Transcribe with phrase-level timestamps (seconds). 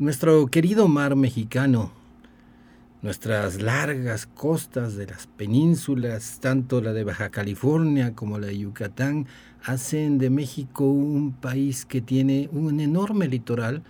[0.00, 1.92] Nuestro querido mar mexicano,
[3.02, 9.26] nuestras largas costas de las penínsulas, tanto la de Baja California como la de Yucatán,
[9.62, 13.82] hacen de México un país que tiene un enorme litoral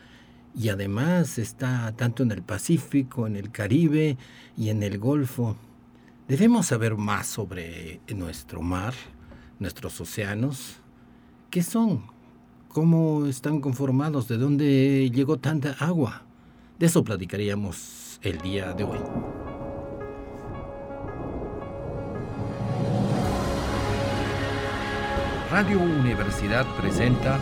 [0.52, 4.18] y además está tanto en el Pacífico, en el Caribe
[4.56, 5.54] y en el Golfo.
[6.26, 8.94] Debemos saber más sobre nuestro mar,
[9.60, 10.80] nuestros océanos.
[11.50, 12.02] ¿Qué son?
[12.72, 14.28] ¿Cómo están conformados?
[14.28, 16.22] ¿De dónde llegó tanta agua?
[16.78, 18.98] De eso platicaríamos el día de hoy.
[25.50, 27.40] Radio Universidad presenta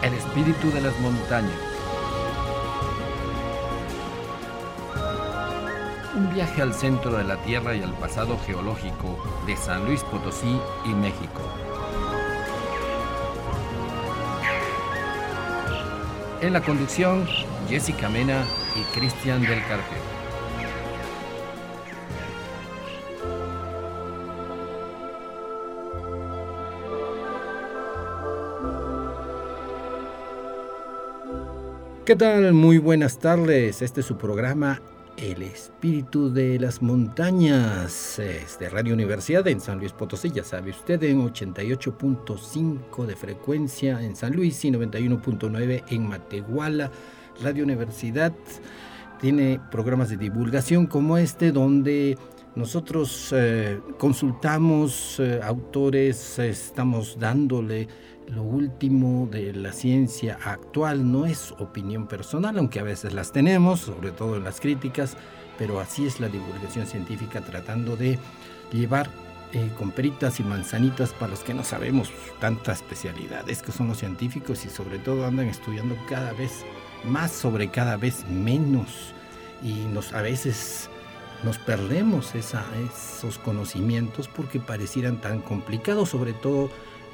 [0.00, 1.77] El espíritu de las montañas.
[6.18, 10.58] Un viaje al centro de la Tierra y al pasado geológico de San Luis Potosí
[10.84, 11.40] y México.
[16.40, 17.24] En la conducción,
[17.68, 19.98] Jessica Mena y Cristian del Carpio.
[32.04, 32.54] ¿Qué tal?
[32.54, 33.82] Muy buenas tardes.
[33.82, 34.82] Este es su programa
[35.20, 38.20] El Espíritu de las Montañas.
[38.20, 40.30] Es de Radio Universidad en San Luis Potosí.
[40.30, 46.92] Ya sabe usted, en 88.5 de frecuencia en San Luis y 91.9 en Matehuala.
[47.42, 48.32] Radio Universidad
[49.20, 52.16] tiene programas de divulgación como este donde
[52.54, 57.88] nosotros eh, consultamos eh, autores, estamos dándole
[58.28, 63.80] lo último de la ciencia actual no es opinión personal, aunque a veces las tenemos,
[63.80, 65.16] sobre todo en las críticas,
[65.56, 68.18] pero así es la divulgación científica tratando de
[68.72, 69.10] llevar
[69.52, 73.98] eh, con peritas y manzanitas para los que no sabemos tantas especialidades que son los
[73.98, 76.64] científicos y sobre todo andan estudiando cada vez
[77.04, 79.14] más sobre cada vez menos.
[79.62, 80.90] Y nos a veces
[81.44, 86.68] nos perdemos esos conocimientos porque parecieran tan complicados, sobre todo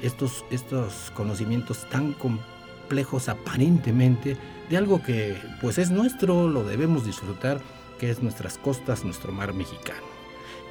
[0.05, 4.37] estos, estos conocimientos tan complejos aparentemente
[4.69, 7.61] de algo que pues es nuestro, lo debemos disfrutar,
[7.99, 10.05] que es nuestras costas, nuestro mar mexicano.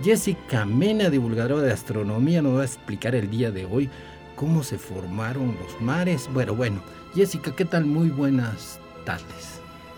[0.02, 3.88] Jessica Mena, divulgadora de astronomía, nos va a explicar el día de hoy
[4.34, 6.28] cómo se formaron los mares.
[6.32, 6.82] Bueno, bueno,
[7.14, 7.84] Jessica, ¿qué tal?
[7.84, 9.53] Muy buenas tardes.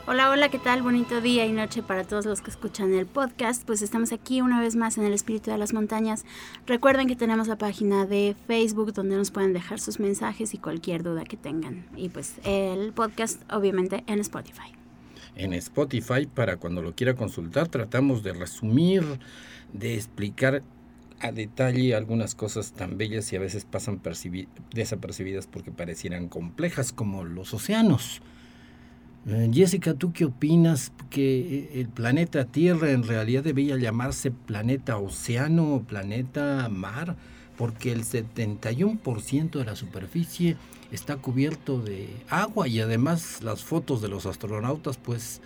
[0.09, 0.83] Hola, hola, ¿qué tal?
[0.83, 3.65] Bonito día y noche para todos los que escuchan el podcast.
[3.67, 6.25] Pues estamos aquí una vez más en el Espíritu de las Montañas.
[6.65, 11.03] Recuerden que tenemos la página de Facebook donde nos pueden dejar sus mensajes y cualquier
[11.03, 11.87] duda que tengan.
[11.97, 14.71] Y pues el podcast obviamente en Spotify.
[15.35, 19.03] En Spotify, para cuando lo quiera consultar, tratamos de resumir,
[19.73, 20.63] de explicar
[21.19, 24.01] a detalle algunas cosas tan bellas y a veces pasan
[24.73, 28.23] desapercibidas porque parecieran complejas como los océanos.
[29.29, 35.75] Eh, Jessica, ¿tú qué opinas que el planeta Tierra en realidad debería llamarse planeta océano
[35.75, 37.17] o planeta mar?
[37.57, 40.57] Porque el 71% de la superficie
[40.93, 45.41] está cubierto de agua y además las fotos de los astronautas pues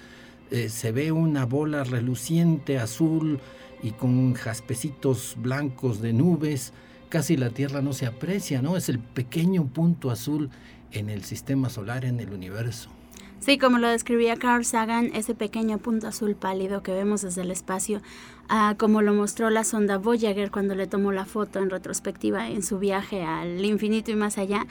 [0.50, 3.40] eh, se ve una bola reluciente azul
[3.82, 6.74] y con jaspecitos blancos de nubes.
[7.08, 8.76] Casi la Tierra no se aprecia, ¿no?
[8.76, 10.50] Es el pequeño punto azul
[10.92, 12.90] en el sistema solar, en el universo.
[13.40, 17.50] Sí, como lo describía Carl Sagan, ese pequeño punto azul pálido que vemos desde el
[17.50, 18.02] espacio,
[18.50, 22.62] ah, como lo mostró la sonda Voyager cuando le tomó la foto en retrospectiva en
[22.62, 24.66] su viaje al infinito y más allá,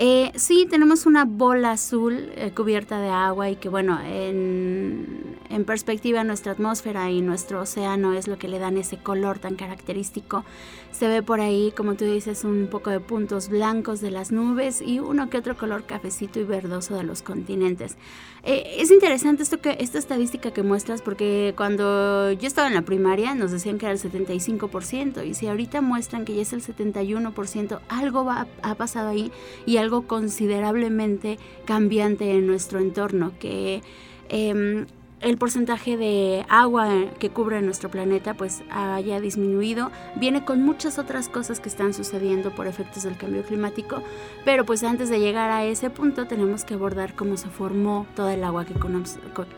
[0.00, 5.64] eh, sí, tenemos una bola azul eh, cubierta de agua y que bueno, en, en,
[5.64, 10.44] perspectiva nuestra atmósfera y nuestro océano es lo que le dan ese color tan característico.
[10.92, 14.80] Se ve por ahí, como tú dices, un poco de puntos blancos de las nubes
[14.80, 17.96] y uno que otro color cafecito y verdoso de los continentes.
[18.44, 22.82] Eh, es interesante esto que, esta estadística que muestras porque cuando yo estaba en la
[22.82, 26.62] primaria nos decían que era el 75% y si ahorita muestran que ya es el
[26.62, 29.32] 71%, algo va, ha pasado ahí
[29.66, 33.82] y algo considerablemente cambiante en nuestro entorno, que
[34.28, 34.86] em,
[35.20, 36.88] el porcentaje de agua
[37.18, 42.54] que cubre nuestro planeta pues haya disminuido, viene con muchas otras cosas que están sucediendo
[42.54, 44.02] por efectos del cambio climático,
[44.44, 48.34] pero pues antes de llegar a ese punto tenemos que abordar cómo se formó toda
[48.34, 48.74] el agua que,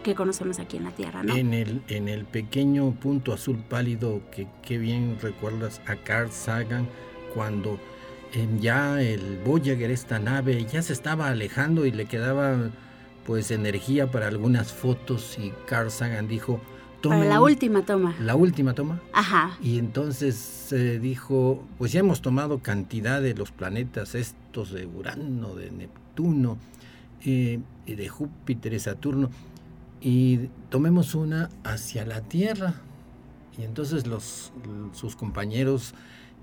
[0.02, 1.22] que conocemos aquí en la Tierra.
[1.26, 6.88] En, el, en el pequeño punto azul pálido que, que bien recuerdas a Carl Sagan
[7.34, 7.78] cuando
[8.60, 12.70] ya el Voyager, esta nave, ya se estaba alejando y le quedaba
[13.30, 16.60] pues energía para algunas fotos y Carl Sagan dijo,
[17.00, 18.12] para la última toma.
[18.18, 19.00] La última toma.
[19.12, 19.56] Ajá.
[19.62, 25.70] Y entonces dijo, pues ya hemos tomado cantidad de los planetas estos de Urano, de
[25.70, 26.58] Neptuno,
[27.24, 29.30] y de Júpiter y Saturno
[30.00, 32.74] y tomemos una hacia la Tierra.
[33.56, 34.52] Y entonces los,
[34.92, 35.94] sus compañeros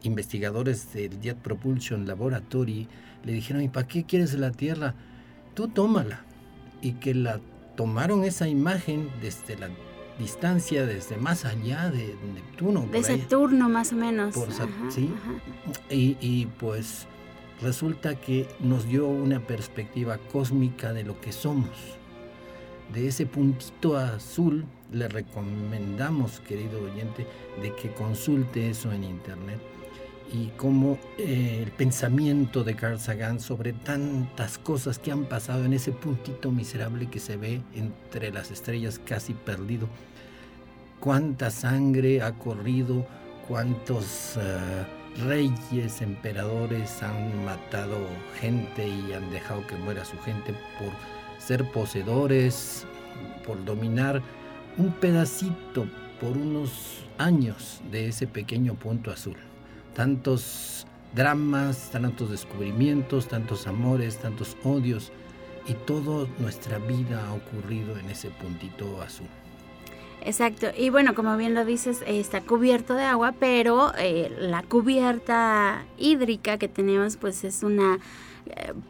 [0.04, 2.88] investigadores del Jet Propulsion Laboratory
[3.26, 4.96] le dijeron, ¿y para qué quieres la Tierra?
[5.54, 6.24] Tú tómala.
[6.82, 7.40] Y que la
[7.76, 9.70] tomaron esa imagen desde la
[10.20, 12.88] distancia, desde más allá de Neptuno.
[12.92, 14.36] De Saturno más o menos.
[14.90, 15.12] sí.
[15.90, 17.08] Y, y pues
[17.62, 21.98] resulta que nos dio una perspectiva cósmica de lo que somos
[22.94, 27.28] de ese puntito azul, le recomendamos, querido oyente,
[27.62, 29.60] de que consulte eso en internet
[30.32, 35.74] y cómo eh, el pensamiento de Carl Sagan sobre tantas cosas que han pasado en
[35.74, 39.88] ese puntito miserable que se ve entre las estrellas casi perdido.
[41.00, 43.06] Cuánta sangre ha corrido,
[43.48, 44.86] cuántos eh,
[45.26, 47.98] reyes, emperadores han matado
[48.40, 50.92] gente y han dejado que muera su gente por
[51.40, 52.86] ser poseedores,
[53.46, 54.22] por dominar
[54.78, 55.88] un pedacito
[56.20, 59.38] por unos años de ese pequeño punto azul.
[59.98, 60.86] Tantos
[61.16, 65.12] dramas, tantos descubrimientos, tantos amores, tantos odios
[65.68, 69.26] y toda nuestra vida ha ocurrido en ese puntito azul.
[70.22, 75.86] Exacto, y bueno, como bien lo dices, está cubierto de agua, pero eh, la cubierta
[75.98, 77.98] hídrica que tenemos pues es una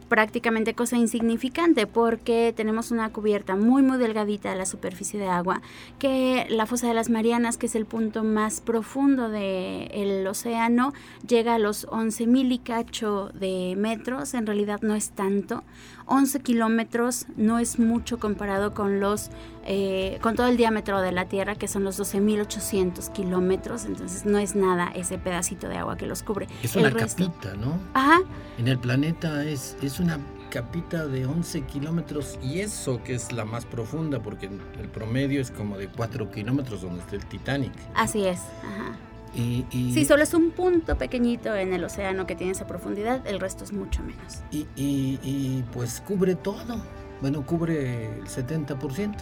[0.08, 5.62] prácticamente cosa insignificante porque tenemos una cubierta muy muy delgadita de la superficie de agua
[5.98, 10.92] que la fosa de las Marianas que es el punto más profundo del océano
[11.26, 15.64] llega a los 11 mil y cacho de metros en realidad no es tanto.
[16.06, 19.30] 11 kilómetros no es mucho comparado con los
[19.70, 24.38] eh, con todo el diámetro de la Tierra que son los 12.800 kilómetros entonces no
[24.38, 28.20] es nada ese pedacito de agua que los cubre es una capita no ajá
[28.56, 30.18] en el planeta es, es una
[30.48, 35.50] capita de 11 kilómetros y eso que es la más profunda porque el promedio es
[35.50, 37.72] como de 4 kilómetros donde está el Titanic.
[37.94, 38.40] Así es.
[38.62, 38.96] Ajá.
[39.34, 43.38] Y, sí, solo es un punto pequeñito en el océano que tiene esa profundidad, el
[43.38, 44.38] resto es mucho menos.
[44.50, 46.82] Y, y pues cubre todo,
[47.20, 49.16] bueno, cubre el 70%.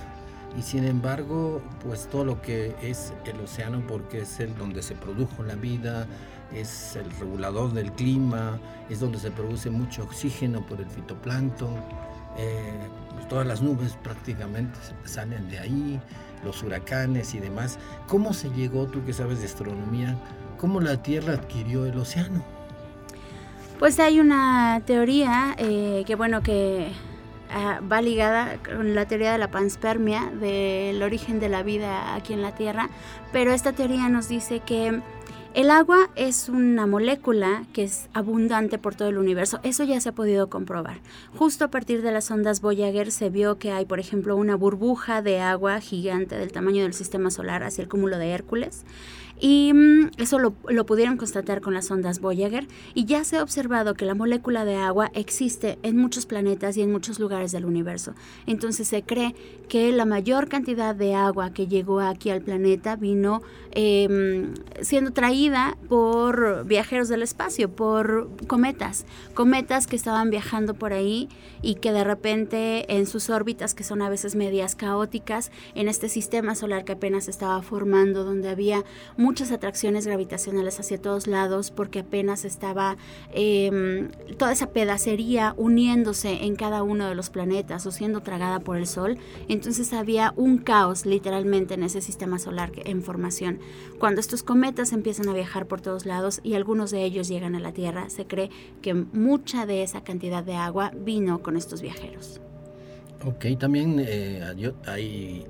[0.56, 4.94] Y sin embargo, pues todo lo que es el océano, porque es el donde se
[4.94, 6.06] produjo la vida,
[6.52, 8.58] es el regulador del clima,
[8.88, 11.74] es donde se produce mucho oxígeno por el fitoplancton,
[12.38, 12.88] eh,
[13.28, 16.00] todas las nubes prácticamente salen de ahí,
[16.44, 17.78] los huracanes y demás.
[18.06, 20.16] ¿Cómo se llegó, tú que sabes de astronomía,
[20.58, 22.42] cómo la Tierra adquirió el océano?
[23.78, 26.92] Pues hay una teoría eh, que bueno que
[27.50, 32.32] ah, va ligada con la teoría de la panspermia, del origen de la vida aquí
[32.32, 32.88] en la Tierra,
[33.32, 35.00] pero esta teoría nos dice que
[35.56, 39.58] el agua es una molécula que es abundante por todo el universo.
[39.62, 41.00] Eso ya se ha podido comprobar.
[41.34, 45.22] Justo a partir de las ondas Voyager se vio que hay, por ejemplo, una burbuja
[45.22, 48.84] de agua gigante del tamaño del sistema solar hacia el cúmulo de Hércules.
[49.38, 50.52] Y mm, eso lo,
[50.86, 54.76] pudieron constatar con las ondas Voyager y ya se ha observado que la molécula de
[54.76, 58.14] agua existe en muchos planetas y en muchos lugares del universo.
[58.46, 59.34] Entonces se cree
[59.68, 63.42] que la mayor cantidad de agua que llegó aquí al planeta vino
[63.72, 69.04] em, siendo traída por viajeros del espacio, por cometas,
[69.34, 71.28] cometas que estaban viajando por ahí
[71.62, 76.08] y que de repente en sus órbitas, que son a veces medias caóticas, en este
[76.08, 78.84] sistema solar que apenas estaba formando, donde había
[79.26, 82.97] muchas atracciones gravitacionales hacia todos lados porque apenas estaba
[83.35, 88.76] em, toda esa pedacería uniéndose en cada uno de los planetas o siendo tragada por
[88.76, 89.18] el Sol.
[89.49, 93.59] Entonces había un caos literalmente en ese sistema solar en formación.
[93.99, 97.61] Cuando estos cometas empiezan a viajar por todos lados y algunos de ellos llegan a
[97.61, 102.40] la Tierra, se cree que mucha de esa cantidad de agua vino con estos viajeros.
[103.25, 105.45] Ok, también eh, hay,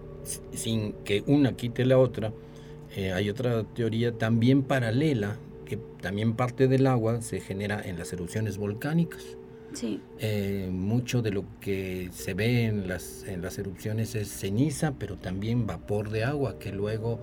[0.54, 2.32] sin que una quite la otra,
[2.96, 5.36] eh, hay otra teoría también paralela,
[5.66, 9.22] que también parte del agua se genera en las erupciones volcánicas.
[9.74, 10.00] Sí.
[10.18, 15.18] Eh, mucho de lo que se ve en las, en las erupciones es ceniza, pero
[15.18, 17.20] también vapor de agua que luego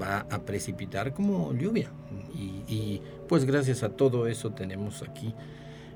[0.00, 1.90] va a precipitar como lluvia.
[2.34, 5.34] Y, y pues gracias a todo eso tenemos aquí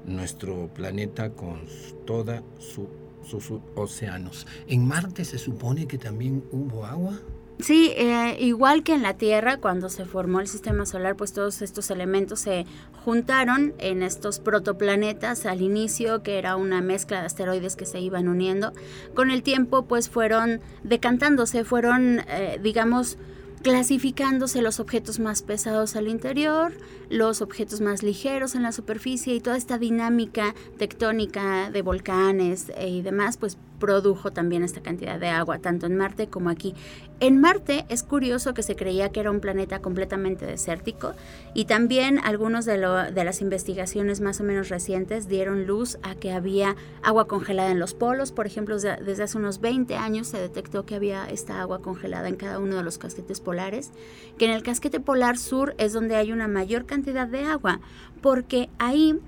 [0.04, 1.60] nuestro planeta con
[2.06, 2.88] toda su,
[3.24, 4.46] sus océanos.
[4.66, 7.20] En Marte se supone que también hubo agua.
[7.62, 11.62] Sí, eh, igual que en la Tierra, cuando se formó el sistema solar, pues todos
[11.62, 12.66] estos elementos se
[13.04, 18.26] juntaron en estos protoplanetas al inicio, que era una mezcla de asteroides que se iban
[18.26, 18.72] uniendo.
[19.14, 23.16] Con el tiempo, pues fueron decantándose, fueron, eh, digamos,
[23.62, 26.72] clasificándose los objetos más pesados al interior,
[27.10, 33.02] los objetos más ligeros en la superficie y toda esta dinámica tectónica de volcanes y
[33.02, 36.72] demás, pues produjo también esta cantidad de agua, tanto en Marte como aquí.
[37.18, 41.14] En Marte es curioso que se creía que era un planeta completamente desértico
[41.52, 46.30] y también algunos de, de las investigaciones más o menos recientes dieron luz a que
[46.30, 48.30] había agua congelada en los polos.
[48.30, 52.36] Por ejemplo, desde hace unos 20 años se detectó que había esta agua congelada en
[52.36, 53.90] cada uno de los casquetes polares,
[54.38, 57.80] que en el casquete polar sur es donde hay una mayor cantidad de agua,
[58.20, 59.18] porque ahí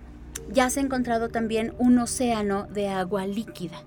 [0.52, 3.82] ya se ha encontrado también un océano de agua líquida.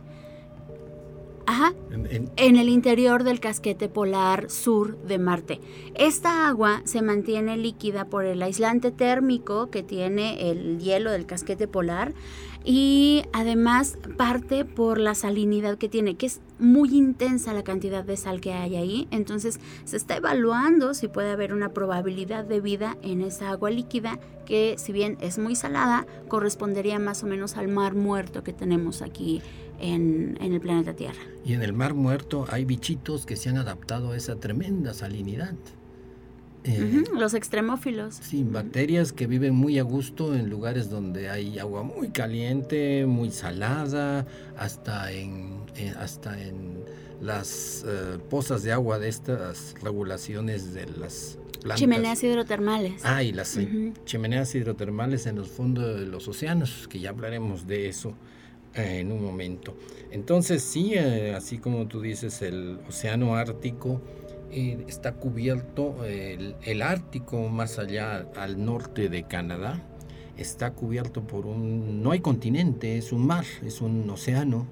[1.48, 1.74] Ajá.
[2.36, 5.62] En, el interior del casquete polar sur de Marte.
[5.96, 11.70] Esta agua se mantiene líquida por el aislante térmico que tiene el hielo del casquete
[11.70, 12.14] polar
[12.66, 18.18] y además parte por la salinidad que tiene, que es muy intensa la cantidad de
[18.18, 19.08] sal que hay ahí.
[19.12, 24.20] Entonces se está evaluando si puede haber una probabilidad de vida en esa agua líquida
[24.46, 29.02] que si bien es muy salada, correspondería más o menos al mar muerto que tenemos
[29.02, 29.42] aquí
[29.80, 31.20] en, el planeta Tierra.
[31.46, 35.56] Y en el mar muerto hay bichitos que se han adaptado a esa tremenda salinidad.
[36.64, 38.16] Eh, los extremófilos.
[38.16, 43.32] Sí, bacterias que viven muy a gusto en lugares donde hay agua muy caliente, muy
[43.32, 46.84] salada, hasta en, eh, hasta en
[47.22, 51.80] las eh, pozas de agua de estas regulaciones de las plantas.
[51.80, 53.02] Chimeneas hidrotermales.
[53.06, 53.58] Ah, y las
[54.04, 58.14] chimeneas hidrotermales en los fondos de los océanos, que ya hablaremos de eso
[58.86, 59.76] en un momento.
[60.12, 64.02] Entonces sí, eh, así como tú dices, el océano Ártico
[64.52, 69.84] eh, está cubierto, el, Ártico más allá al norte de Canadá,
[70.38, 74.68] está cubierto por un, no hay continente, es un mar, es un océano,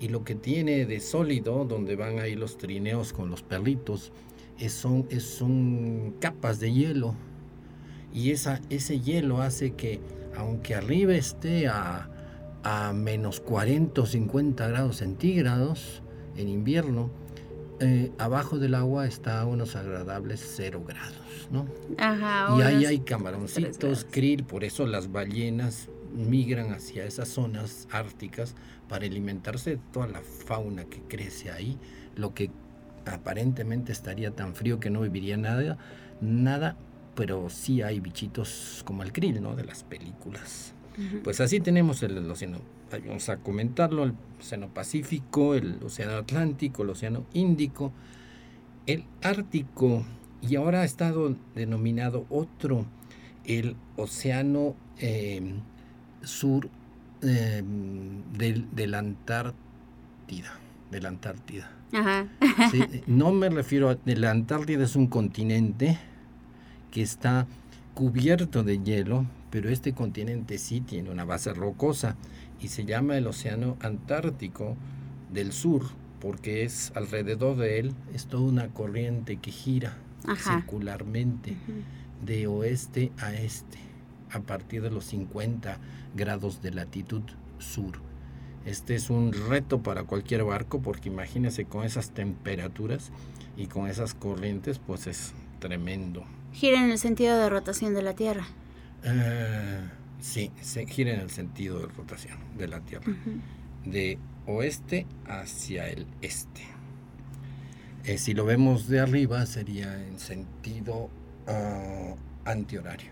[0.00, 4.12] y lo que tiene de sólido, donde van ahí los trineos con los perritos,
[4.58, 7.14] es, son, es, son capas de hielo,
[8.12, 10.00] y esa, ese hielo hace que,
[10.36, 12.10] aunque arriba esté a
[12.68, 16.02] a menos 40 o 50 grados centígrados
[16.36, 17.10] en invierno,
[17.78, 21.68] eh, abajo del agua está a unos agradables 0 grados, ¿no?
[22.58, 28.56] y ahí hay camaroncitos, krill, por eso las ballenas migran hacia esas zonas árticas
[28.88, 31.78] para alimentarse de toda la fauna que crece ahí,
[32.16, 32.50] lo que
[33.04, 35.78] aparentemente estaría tan frío que no viviría nada,
[36.20, 36.76] nada,
[37.14, 39.54] pero sí hay bichitos como el krill, ¿no?
[39.54, 40.74] De las películas.
[41.22, 42.58] Pues así tenemos el, océano,
[43.06, 47.92] vamos a comentarlo, el océano Pacífico, el océano Atlántico, el océano Índico,
[48.86, 50.04] el Ártico
[50.40, 52.86] y ahora ha estado denominado otro,
[53.44, 55.60] el océano em,
[56.22, 56.68] sur
[57.22, 60.58] em, de, la Antártida,
[60.90, 61.70] de la Antártida.
[63.06, 65.98] no me refiero a, la Antártida es un continente
[66.90, 67.46] que está
[67.94, 72.16] cubierto de hielo, pero este continente sí tiene una base rocosa
[72.60, 74.76] y se llama el Océano Antártico
[75.32, 75.84] del Sur,
[76.20, 79.96] porque es alrededor de él, es toda una corriente que gira
[80.36, 81.56] circularmente
[82.24, 83.78] de oeste a este,
[84.30, 85.78] a partir de los 50
[86.14, 87.22] grados de latitud
[87.58, 88.00] sur.
[88.64, 93.12] Este es un reto para cualquier barco porque imagínese con esas temperaturas
[93.56, 96.24] y con esas corrientes, pues es tremendo.
[96.52, 98.46] Gira en el sentido de rotación de la Tierra.
[99.04, 99.80] Eh,
[100.20, 103.12] sí, se gira en el sentido de rotación de la Tierra,
[103.84, 106.62] de oeste hacia el este.
[108.04, 111.10] Eh, si lo vemos de arriba sería en sentido
[111.48, 113.10] uh, antihorario.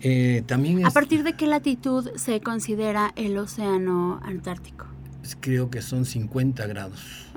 [0.00, 4.86] Eh, también ¿A partir de qué latitud se considera el océano Antártico?
[5.40, 7.32] Creo que son 50 grados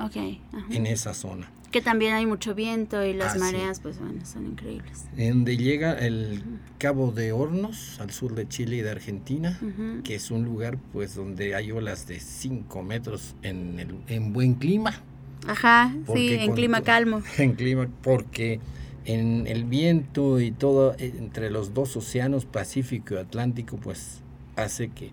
[0.70, 4.48] en esa zona que también hay mucho viento y las ah, mareas, pues bueno, son
[4.48, 5.06] increíbles.
[5.18, 6.42] En donde llega el
[6.78, 9.60] Cabo de Hornos, al sur de Chile y de Argentina,
[10.04, 14.56] que es un lugar pues donde hay olas de 5 metros en, el, en buen
[14.56, 15.02] clima.
[15.46, 17.22] Ajá, sí, en clima calmo.
[17.38, 18.60] En clima, porque
[19.06, 24.22] en el viento y todo eh, entre los dos océanos, Pacífico y Atlántico, pues
[24.56, 25.12] hace que,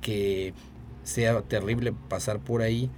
[0.00, 0.54] que
[1.02, 2.90] sea terrible pasar por ahí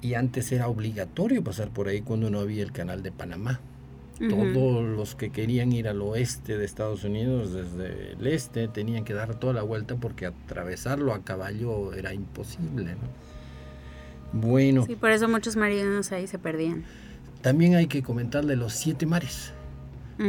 [0.00, 3.60] y antes era obligatorio pasar por ahí cuando no había el canal de Panamá.
[4.18, 9.14] Todos los que querían ir al oeste de Estados Unidos desde el este tenían que
[9.14, 12.96] dar toda la vuelta porque atravesarlo a caballo era imposible.
[14.32, 14.84] Bueno.
[14.86, 16.84] Sí, por eso muchos marinos ahí se perdían.
[17.42, 19.52] También hay que comentarle los siete mares.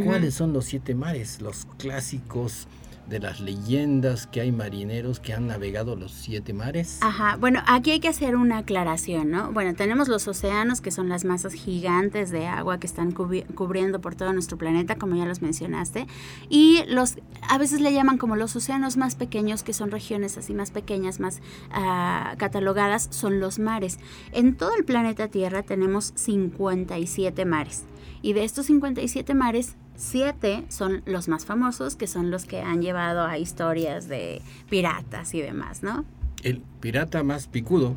[0.06, 1.42] ¿Cuáles son los siete mares?
[1.42, 2.68] Los clásicos
[3.10, 7.00] de las leyendas que hay marineros que han navegado los siete mares.
[7.02, 9.52] Ajá, bueno, aquí hay que hacer una aclaración, ¿no?
[9.52, 14.16] Bueno, tenemos los océanos, que son las masas gigantes de agua que están cubriendo por
[14.16, 16.06] todo nuestro planeta, como ya los mencionaste,
[16.50, 17.16] y los,
[17.50, 21.20] a veces le llaman como los océanos más pequeños, que son regiones así más pequeñas,
[21.20, 23.98] más uh, catalogadas, son los mares.
[24.32, 27.86] En todo el planeta Tierra tenemos 57 mares,
[28.22, 32.82] y de estos 57 mares, Siete son los más famosos, que son los que han
[32.82, 36.06] llevado a historias de piratas y demás, ¿no?
[36.42, 37.96] El pirata más picudo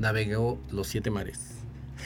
[0.00, 1.58] navegó los siete mares.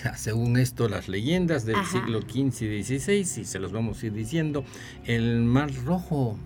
[0.16, 4.12] Según esto, las leyendas del siglo XV y XVI, y se los vamos a ir
[4.12, 4.64] diciendo,
[5.04, 6.36] el Mar Rojo,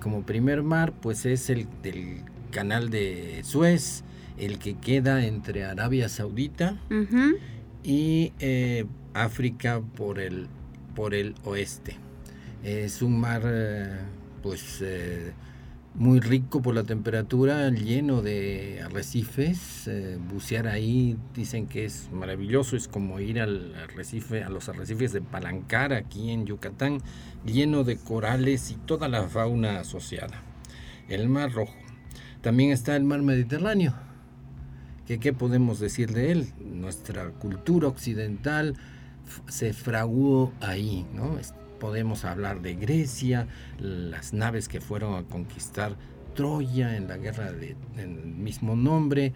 [0.00, 4.04] como primer mar, pues es el del canal de Suez,
[4.36, 6.76] el que queda entre Arabia Saudita
[7.82, 8.84] y eh,
[9.14, 10.48] África por el,
[10.94, 11.96] por el oeste.
[12.62, 13.98] Es un mar eh,
[14.42, 15.32] pues eh,
[15.94, 19.88] muy rico por la temperatura, lleno de arrecifes.
[19.88, 25.12] Eh, bucear ahí dicen que es maravilloso, es como ir al arrecife, a los arrecifes
[25.12, 26.98] de Palancar aquí en Yucatán,
[27.46, 30.42] lleno de corales y toda la fauna asociada.
[31.08, 31.74] El Mar Rojo.
[32.42, 33.94] También está el Mar Mediterráneo.
[35.06, 36.52] ¿Qué, qué podemos decir de él?
[36.60, 38.76] Nuestra cultura occidental
[39.48, 41.38] se fraguó ahí, ¿no?
[41.80, 45.96] Podemos hablar de Grecia, las naves que fueron a conquistar
[46.34, 47.74] Troya en la guerra del
[48.24, 49.32] mismo nombre,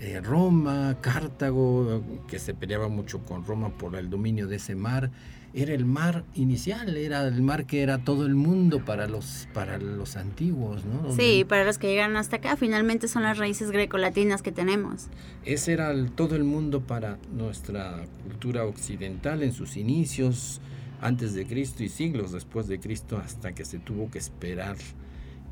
[0.00, 5.10] eh, Roma, Cartago, que se peleaba mucho con Roma por el dominio de ese mar.
[5.54, 9.78] Era el mar inicial, era el mar que era todo el mundo para los, para
[9.78, 11.12] los antiguos, ¿no?
[11.14, 15.06] Sí, para los que llegaron hasta acá, finalmente son las raíces grecolatinas que tenemos.
[15.46, 20.60] Ese era todo el mundo para nuestra cultura occidental en sus inicios,
[21.00, 24.76] antes de Cristo y siglos después de Cristo hasta que se tuvo que esperar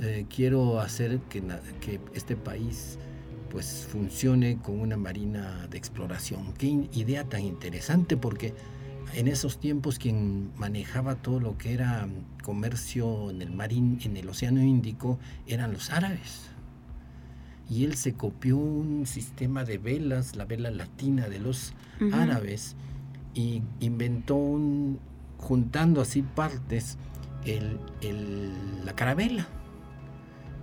[0.00, 1.42] eh, quiero hacer que,
[1.80, 2.98] que, este país
[3.50, 6.54] pues funcione con una marina de exploración.
[6.54, 8.54] Qué idea tan interesante porque
[9.14, 12.08] en esos tiempos quien manejaba todo lo que era
[12.42, 16.48] comercio en el marín, en el Océano Índico, eran los árabes.
[17.68, 21.74] Y él se copió un sistema de velas, la vela latina de los
[22.12, 22.74] árabes,
[23.34, 24.98] y inventó un,
[25.38, 26.98] juntando así partes,
[27.44, 29.46] el, la carabela.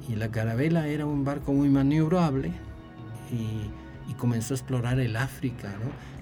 [0.08, 2.52] Y la carabela era un barco muy maniobrable
[3.32, 3.70] y,
[4.18, 5.74] comenzó a explorar el África.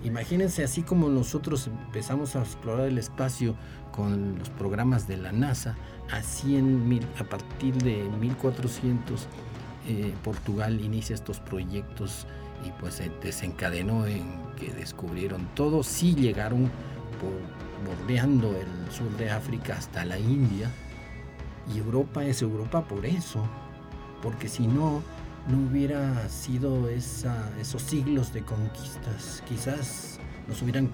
[0.04, 3.56] Imagínense, así como nosotros empezamos a explorar el espacio
[3.92, 5.76] con los programas de la NASA,
[6.12, 9.28] así en mil, a partir de 1400
[9.88, 12.28] eh, Portugal inicia estos proyectos
[12.66, 14.26] y pues se desencadenó en
[14.60, 16.70] que descubrieron todo, sí llegaron
[17.22, 20.72] por bordeando el sur de África hasta la India.
[21.74, 23.46] Y Europa es Europa por eso,
[24.22, 25.02] porque si no,
[25.48, 29.44] no hubiera sido esa, esos siglos de conquistas.
[29.48, 30.90] Quizás nos hubieran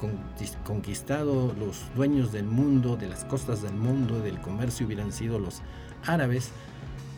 [0.63, 5.61] conquistado los dueños del mundo, de las costas del mundo, del comercio, hubieran sido los
[6.05, 6.51] árabes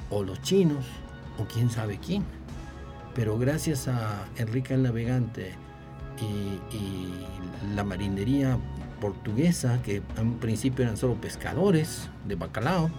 [0.10, 0.86] o los chinos
[1.38, 2.24] o quién sabe quién.
[3.14, 5.54] Pero gracias a Enrique el Navegante
[6.20, 7.26] y, y
[7.74, 8.58] la marinería
[8.96, 12.90] portuguesa, que en un principio eran solo pescadores de bacalao,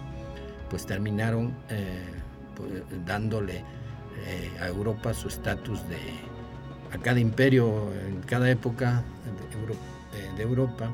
[0.69, 2.03] pues terminaron eh,
[2.55, 3.63] pues, dándole
[4.25, 5.97] eh, a Europa su estatus de,
[6.91, 10.91] a cada imperio, en cada época de, eh, de Europa,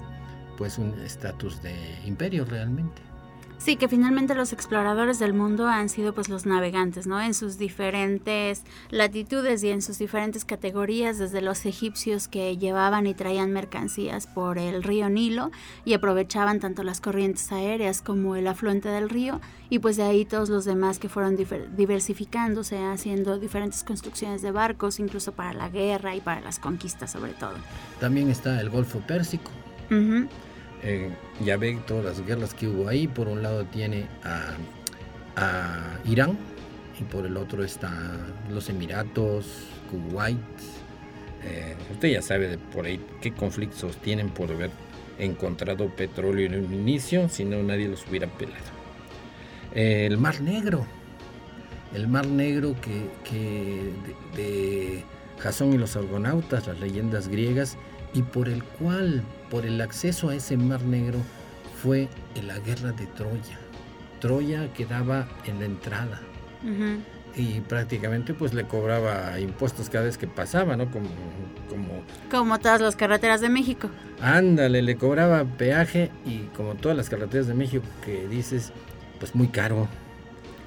[0.58, 1.74] pues un estatus de
[2.06, 3.02] imperio realmente.
[3.64, 7.22] Sí, que finalmente los exploradores del mundo han sido pues los navegantes, ¿no?
[7.22, 13.14] En sus diferentes latitudes y en sus diferentes categorías, desde los egipcios que llevaban y
[13.14, 15.50] traían mercancías por el río Nilo
[15.86, 20.26] y aprovechaban tanto las corrientes aéreas como el afluente del río y pues de ahí
[20.26, 26.18] todos los demás que fueron diversificándose, haciendo diferentes construcciones de barcos, incluso para la guerra
[26.18, 27.54] y para las conquistas sobre todo.
[28.02, 29.52] También está el Golfo Pérsico.
[30.84, 31.10] Eh,
[31.44, 33.08] ya ve todas las guerras que hubo ahí.
[33.08, 34.56] Por un lado tiene a,
[36.06, 36.38] Irán
[37.00, 37.92] y por el otro está
[38.52, 40.38] los Emiratos, Kuwait.
[41.44, 44.70] Eh, usted ya sabe de por ahí qué conflictos tienen por haber
[45.18, 48.58] encontrado petróleo en un inicio, si no nadie los hubiera pelado.
[49.74, 50.86] Eh, el Mar Negro,
[51.94, 53.92] el Mar Negro que,
[54.36, 55.04] de, de
[55.40, 57.78] Jasón y los argonautas, las leyendas griegas,
[58.14, 61.20] y por el cual, por el acceso a ese mar negro,
[61.82, 63.60] fue en la guerra de Troya.
[64.20, 66.22] Troya quedaba en la entrada.
[67.36, 70.90] Y prácticamente pues le cobraba impuestos cada vez que pasaba, ¿no?
[70.92, 71.10] Como,
[71.68, 73.90] como, como todas las carreteras de México.
[74.22, 78.72] Ándale, le cobraba peaje y como todas las carreteras de México que dices,
[79.20, 79.90] pues muy caro.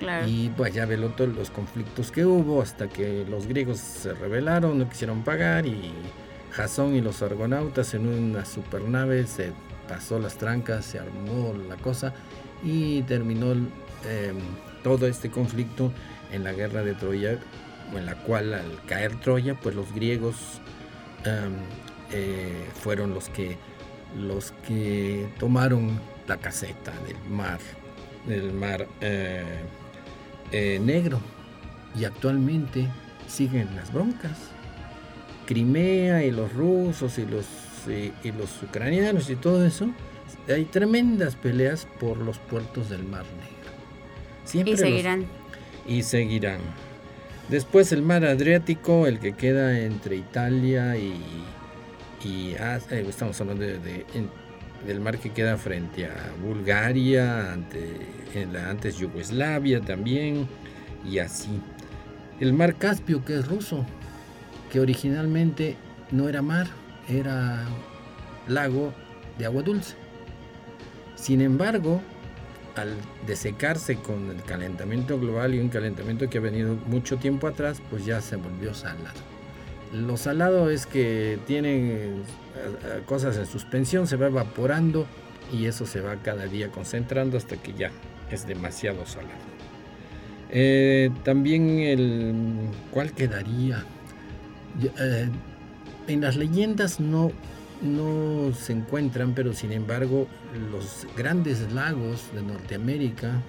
[0.00, 0.26] Claro.
[0.28, 4.78] Y pues ya ve todos los conflictos que hubo hasta que los griegos se rebelaron,
[4.78, 5.92] no quisieron pagar y
[6.56, 9.52] Jasón y los argonautas en una supernave se
[9.86, 12.14] pasó las trancas, se armó la cosa
[12.64, 14.38] y terminó em,
[14.82, 15.92] todo este conflicto
[16.32, 17.38] en la guerra de Troya,
[17.94, 20.62] en la cual al caer Troya, pues los griegos
[21.24, 21.52] em,
[22.10, 23.58] eh, fueron los que,
[24.18, 27.58] los que tomaron la caseta del mar,
[28.26, 29.44] del mar eh,
[30.52, 31.20] eh, negro.
[31.94, 32.88] Y actualmente
[33.28, 34.55] siguen las broncas
[35.46, 37.46] Crimea y los rusos y los,
[37.88, 39.88] y, los ucranianos y todo eso,
[40.48, 44.70] hay tremendas peleas por los puertos del Mar Negro.
[44.70, 45.26] y seguirán.
[45.87, 46.61] y seguirán.
[47.48, 51.14] Después el mar Adriático, el que queda entre Italia y,
[52.24, 54.04] y ah, eh, estamos hablando de,
[54.85, 57.88] del mar que queda frente a Bulgaria, ante,
[58.35, 60.48] en la antes Yugoslavia también,
[61.09, 61.61] y así.
[62.40, 63.87] El mar Caspio, que es ruso,
[64.70, 65.76] que originalmente
[66.11, 66.66] no era mar,
[67.09, 67.64] era
[68.48, 68.92] lago
[69.38, 69.94] de agua dulce.
[71.14, 72.00] Sin embargo,
[72.76, 72.94] al
[73.26, 78.05] desecarse con el calentamiento global y un calentamiento que ha venido mucho tiempo atrás, pues
[78.05, 79.18] ya se volvió salado.
[79.92, 82.11] Lo salado es que tiene eh,
[82.57, 85.07] eh, cosas en suspensión, se va evaporando
[85.52, 87.90] y eso se va cada día concentrando hasta que ya
[88.31, 89.57] es demasiado salado.
[90.50, 93.85] Eh, también el cuál quedaría
[94.98, 95.29] eh,
[96.07, 97.33] en las leyendas no,
[97.83, 100.26] no se encuentran, pero sin embargo
[100.70, 103.42] los grandes lagos de Norteamérica,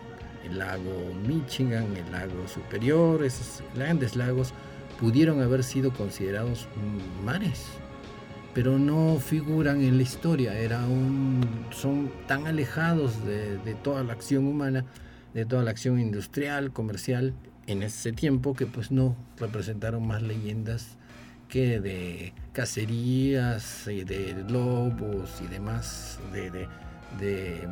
[0.43, 4.53] el lago Michigan, el lago Superior, esos grandes lagos
[4.99, 6.67] pudieron haber sido considerados
[7.23, 7.65] mares,
[8.53, 14.13] pero no figuran en la historia, era un, son tan alejados de, de toda la
[14.13, 14.85] acción humana,
[15.33, 17.33] de toda la acción industrial, comercial
[17.67, 20.97] en ese tiempo que pues no representaron más leyendas
[21.47, 27.67] que de cacerías, y de lobos y demás, de,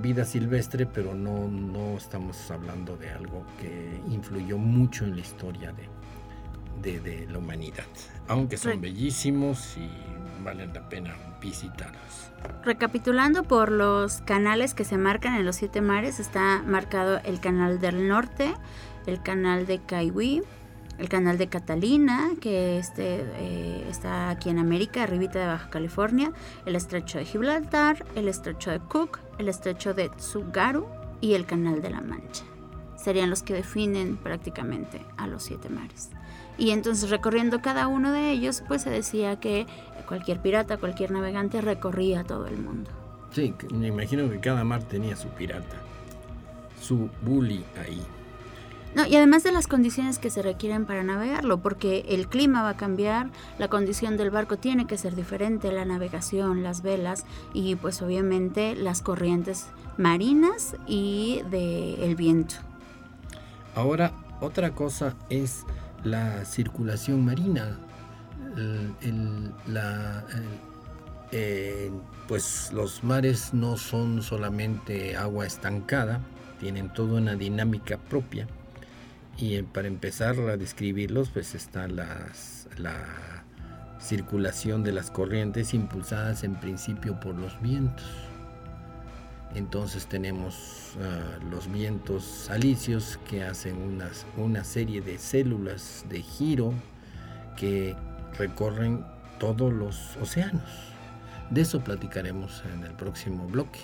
[0.00, 5.72] vida silvestre, pero no, no estamos hablando de algo que influyó mucho en la historia
[5.72, 7.84] de, de, la humanidad,
[8.28, 9.88] aunque son bellísimos y
[10.42, 12.30] valen la pena visitarlos.
[12.64, 17.80] Recapitulando por los canales que se marcan en los siete mares, está marcado el canal
[17.80, 18.54] del norte,
[19.06, 20.42] el canal de Kaiwi,
[20.98, 26.32] el canal de Catalina, que este, eh, está aquí en América, arribita de Baja California,
[26.66, 30.86] el estrecho de Gibraltar, el estrecho de Cook, el estrecho de Tsugaru
[31.20, 32.44] y el canal de la Mancha.
[32.96, 36.10] Serían los que definen prácticamente a los siete mares.
[36.56, 39.66] Y entonces recorriendo cada uno de ellos, pues se decía que
[40.06, 42.90] cualquier pirata, cualquier navegante recorría todo el mundo.
[43.32, 45.76] Sí, me imagino que cada mar tenía su pirata,
[46.80, 48.00] su bully ahí.
[48.94, 52.70] No, y además de las condiciones que se requieren para navegarlo, porque el clima va
[52.70, 53.28] a cambiar,
[53.58, 58.76] la condición del barco tiene que ser diferente, la navegación, las velas y pues obviamente
[58.76, 62.54] las corrientes marinas y del viento.
[63.74, 65.64] Ahora, otra cosa es
[66.04, 67.80] la circulación marina.
[71.32, 71.90] Eh,
[72.28, 76.20] pues los mares no son solamente agua estancada,
[76.60, 78.46] tienen toda una dinámica propia
[79.36, 83.44] y para empezar a describirlos, pues está las, la
[84.00, 88.06] circulación de las corrientes impulsadas en principio por los vientos.
[89.54, 93.76] entonces tenemos ah, los vientos alicios que hacen
[94.36, 96.74] una serie de células de giro
[97.56, 97.94] que
[98.36, 99.04] recorren
[99.38, 100.94] todos los océanos.
[101.50, 103.80] De eso platicaremos en el próximo bloque.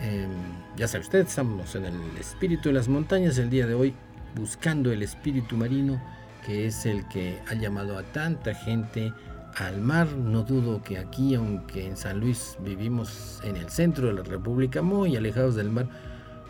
[0.00, 0.30] Em,
[0.76, 3.94] ya sabe usted, estamos en el espíritu de las montañas el día de hoy,
[4.34, 6.00] buscando el espíritu marino,
[6.44, 9.12] que es el que ha llamado a tanta gente
[9.56, 10.08] al mar.
[10.08, 14.82] No dudo que aquí, aunque en San Luis vivimos en el centro de la República,
[14.82, 15.86] muy alejados del mar,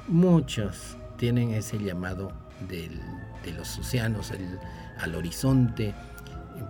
[0.09, 2.33] muchos tienen ese llamado
[2.69, 2.91] de
[3.57, 4.33] los océanos
[5.01, 5.95] al horizonte,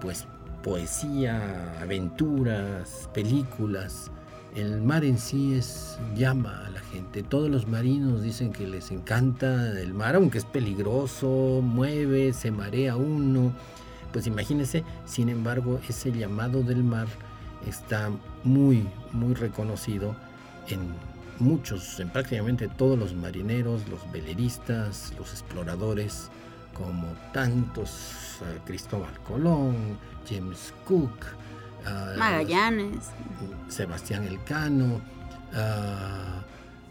[0.01, 0.27] pues
[0.63, 4.11] poesía, aventuras, películas.
[4.55, 7.23] El mar en sí es llama a la gente.
[7.23, 12.97] Todos los marinos dicen que les encanta el mar, aunque es peligroso, mueve, se marea
[12.97, 13.53] uno.
[14.13, 17.07] Pues imagínense, sin embargo, ese llamado del mar
[17.67, 18.11] está
[18.45, 20.15] muy, muy reconocido
[20.69, 20.81] en
[21.39, 26.29] muchos, en prácticamente todos los marineros, los veleristas, los exploradores,
[26.75, 31.13] como tantos eh, Cristóbal Colón, James Cook,
[32.17, 33.11] Magallanes,
[33.69, 35.01] Sebastián Elcano,
[35.53, 36.43] uh,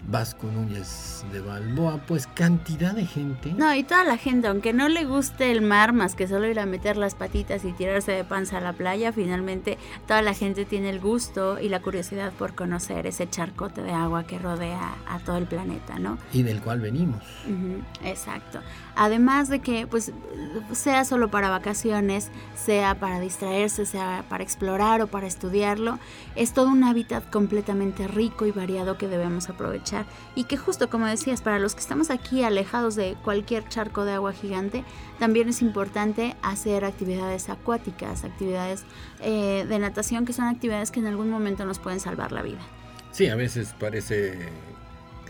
[0.08, 3.54] Vasco Núñez de Balboa, pues cantidad de gente.
[3.54, 6.60] No, y toda la gente, aunque no le guste el mar más que solo ir
[6.60, 10.66] a meter las patitas y tirarse de panza a la playa, finalmente toda la gente
[10.66, 15.20] tiene el gusto y la curiosidad por conocer ese charcote de agua que rodea a
[15.20, 16.18] todo el planeta, ¿no?
[16.34, 17.22] Y del cual venimos.
[18.04, 18.60] exacto.
[18.96, 20.12] Además de que, pues,
[20.74, 26.00] sea solo para vacaciones, sea para distraerse, sea para explorar o para estudiarlo,
[26.36, 29.91] es todo un hábitat completamente rico y variado que debemos aprovechar.
[30.36, 34.14] Y que justo como decías, para los que estamos aquí alejados de cualquier charco de
[34.14, 34.84] agua gigante,
[35.20, 38.84] también es importante hacer actividades acuáticas, actividades
[39.22, 42.62] eh, de natación, que son actividades que en algún momento nos pueden salvar la vida.
[43.12, 44.50] Sí, a veces parece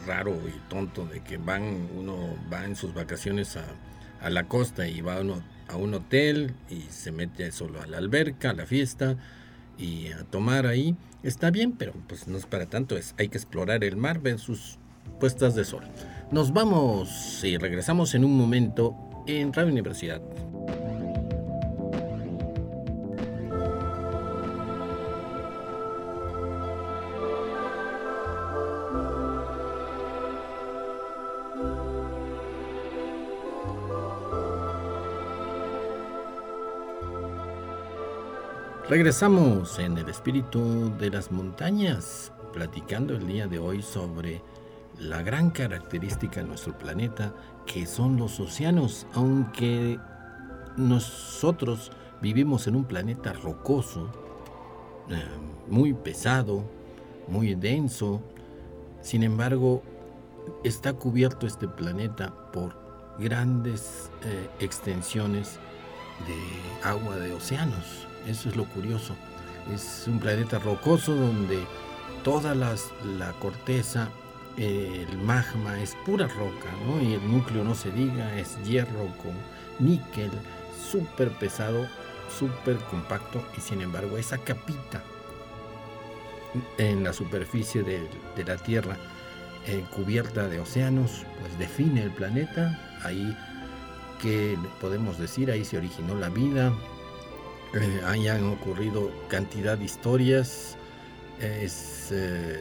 [0.06, 2.18] raro y tonto de que van, uno
[2.52, 3.66] va en sus vacaciones a,
[4.22, 7.98] a la costa y va uno a un hotel y se mete solo a la
[7.98, 9.18] alberca, a la fiesta
[9.82, 10.96] y a tomar ahí.
[11.24, 14.40] Está bien, pero pues no es para tanto, es, hay que explorar el mar, ver
[14.40, 14.78] sus
[15.20, 15.84] puestas de sol.
[16.32, 18.96] Nos vamos y regresamos en un momento
[19.28, 20.22] en Radio Universidad.
[38.92, 44.42] Regresamos en el espíritu de las montañas, platicando el día de hoy sobre
[45.00, 47.34] la gran característica de nuestro planeta,
[47.66, 49.98] que son los océanos, aunque
[50.76, 54.12] nosotros vivimos en un planeta rocoso,
[55.10, 55.24] eh,
[55.70, 56.66] muy pesado,
[57.30, 58.20] muy denso,
[59.00, 59.84] sin embargo,
[60.66, 62.76] está cubierto este planeta por
[63.18, 65.60] grandes eh, extensiones
[66.28, 69.16] de agua de océanos eso es lo curioso.
[69.74, 71.64] Es un planeta rocoso donde
[72.24, 72.76] toda la
[73.40, 74.10] corteza,
[74.58, 77.02] el magma es pura roca, ¿no?
[77.02, 79.34] Y el núcleo no se diga, es hierro con
[79.80, 80.32] níquel,
[80.92, 81.88] súper pesado,
[82.38, 85.04] súper compacto y sin embargo esa capita
[86.78, 88.08] en la superficie de,
[88.46, 88.98] la Tierra
[89.96, 92.80] cubierta de océanos, pues define el planeta.
[93.04, 93.36] Ahí,
[94.22, 95.52] que podemos decir?
[95.52, 96.74] Ahí se originó la vida,
[97.74, 100.78] eh, hayan ocurrido cantidad de historias.
[101.40, 102.60] Es eh,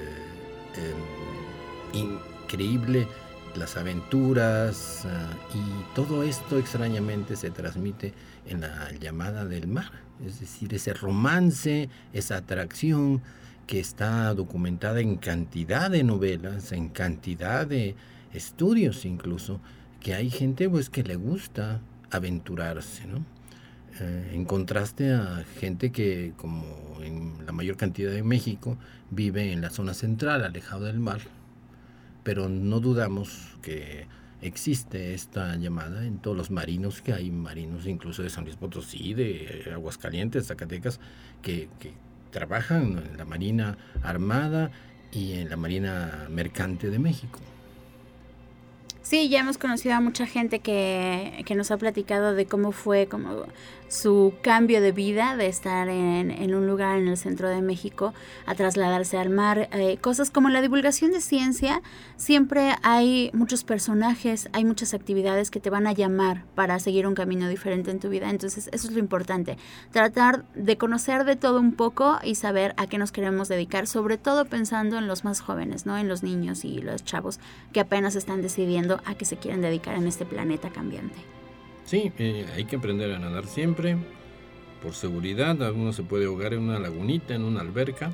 [1.94, 3.08] em, increíble
[3.56, 5.08] las aventuras eh,
[5.54, 8.14] y todo esto extrañamente se transmite
[8.46, 9.90] en la llamada del mar.
[10.24, 13.20] Es decir, ese romance, esa atracción
[13.66, 17.96] que está documentada en cantidad de novelas, en cantidad de
[18.32, 19.60] estudios incluso,
[20.00, 23.24] que hay gente pues que le gusta aventurarse, ¿no?
[24.00, 26.64] Eh, en contraste a gente que, como
[27.02, 28.78] en la mayor cantidad de México,
[29.10, 31.20] vive en la zona central, alejado del mar,
[32.22, 34.06] pero no dudamos que
[34.40, 39.12] existe esta llamada en todos los marinos que hay, marinos incluso de San Luis Potosí,
[39.12, 40.98] de Aguascalientes, Zacatecas,
[41.42, 41.92] que, que
[42.30, 44.70] trabajan en la Marina Armada
[45.12, 47.40] y en la Marina Mercante de México.
[49.10, 53.08] Sí, ya hemos conocido a mucha gente que, que nos ha platicado de cómo fue
[53.08, 53.46] como
[53.90, 58.14] su cambio de vida, de estar en, en un lugar en el centro de México
[58.46, 59.68] a trasladarse al mar.
[59.72, 61.82] Eh, cosas como la divulgación de ciencia,
[62.16, 67.14] siempre hay muchos personajes, hay muchas actividades que te van a llamar para seguir un
[67.14, 68.30] camino diferente en tu vida.
[68.30, 69.58] Entonces, eso es lo importante,
[69.90, 74.18] tratar de conocer de todo un poco y saber a qué nos queremos dedicar, sobre
[74.18, 75.98] todo pensando en los más jóvenes, ¿no?
[75.98, 77.40] En los niños y los chavos
[77.72, 81.18] que apenas están decidiendo a qué se quieren dedicar en este planeta cambiante.
[81.84, 83.96] Sí, eh, hay que aprender a nadar siempre,
[84.82, 88.12] por seguridad, uno se puede ahogar en una lagunita, en una alberca,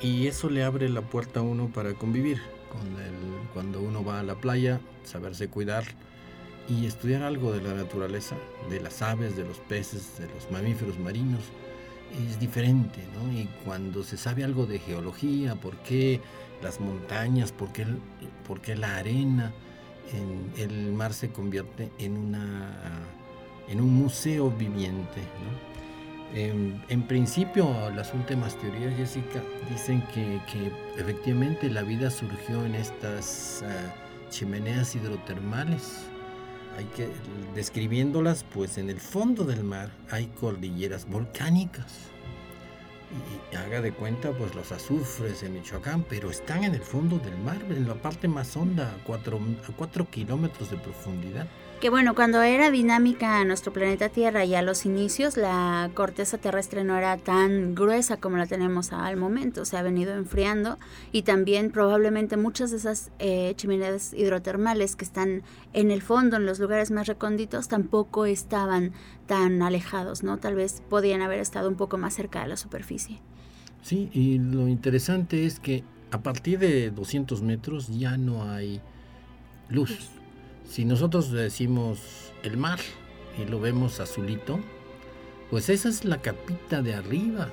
[0.00, 3.14] y eso le abre la puerta a uno para convivir con el,
[3.52, 5.84] cuando uno va a la playa, saberse cuidar
[6.68, 8.36] y estudiar algo de la naturaleza,
[8.70, 11.42] de las aves, de los peces, de los mamíferos marinos,
[12.28, 13.32] es diferente, ¿no?
[13.32, 16.20] Y cuando se sabe algo de geología, por qué
[16.62, 17.86] las montañas, por qué,
[18.46, 19.52] por qué la arena,
[20.56, 22.76] el mar se convierte en, una,
[23.68, 25.20] en un museo viviente.
[26.34, 30.40] En, principio, las últimas teorías, Jessica, dicen que,
[30.96, 33.92] efectivamente la vida surgió en estas ah,
[34.30, 36.06] chimeneas hidrotermales.
[36.78, 37.08] Hay que,
[37.56, 42.10] describiéndolas, pues en el fondo del mar hay cordilleras volcánicas
[43.52, 47.36] y haga de cuenta pues los azufres en Michoacán, pero están en el fondo del
[47.38, 51.48] mar, en la parte más honda, a 4 kilómetros de profundidad.
[51.80, 56.84] Que bueno, cuando era dinámica nuestro planeta Tierra y a los inicios, la corteza terrestre
[56.84, 60.78] no era tan gruesa como la tenemos al momento, se ha venido enfriando
[61.10, 66.44] y también probablemente muchas de esas eh, chimeneas hidrotermales que están en el fondo, en
[66.44, 68.92] los lugares más recónditos, tampoco estaban
[69.26, 70.36] tan alejados, ¿no?
[70.36, 73.22] Tal vez podían haber estado un poco más cerca de la superficie.
[73.80, 78.82] Sí, y lo interesante es que a partir de 200 metros ya no hay
[79.70, 80.19] luz.
[80.70, 81.98] Si nosotros decimos
[82.44, 82.78] el mar
[83.36, 84.60] y lo vemos azulito,
[85.50, 87.48] pues esa es la capita de arriba.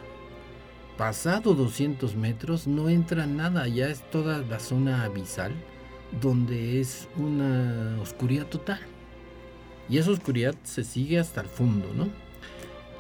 [1.00, 5.52] Pasado 200 metros no entra nada, ya es toda la zona abisal
[6.22, 8.82] donde es una oscuridad total.
[9.90, 12.10] Y esa oscuridad se sigue hasta el fondo, ¿no?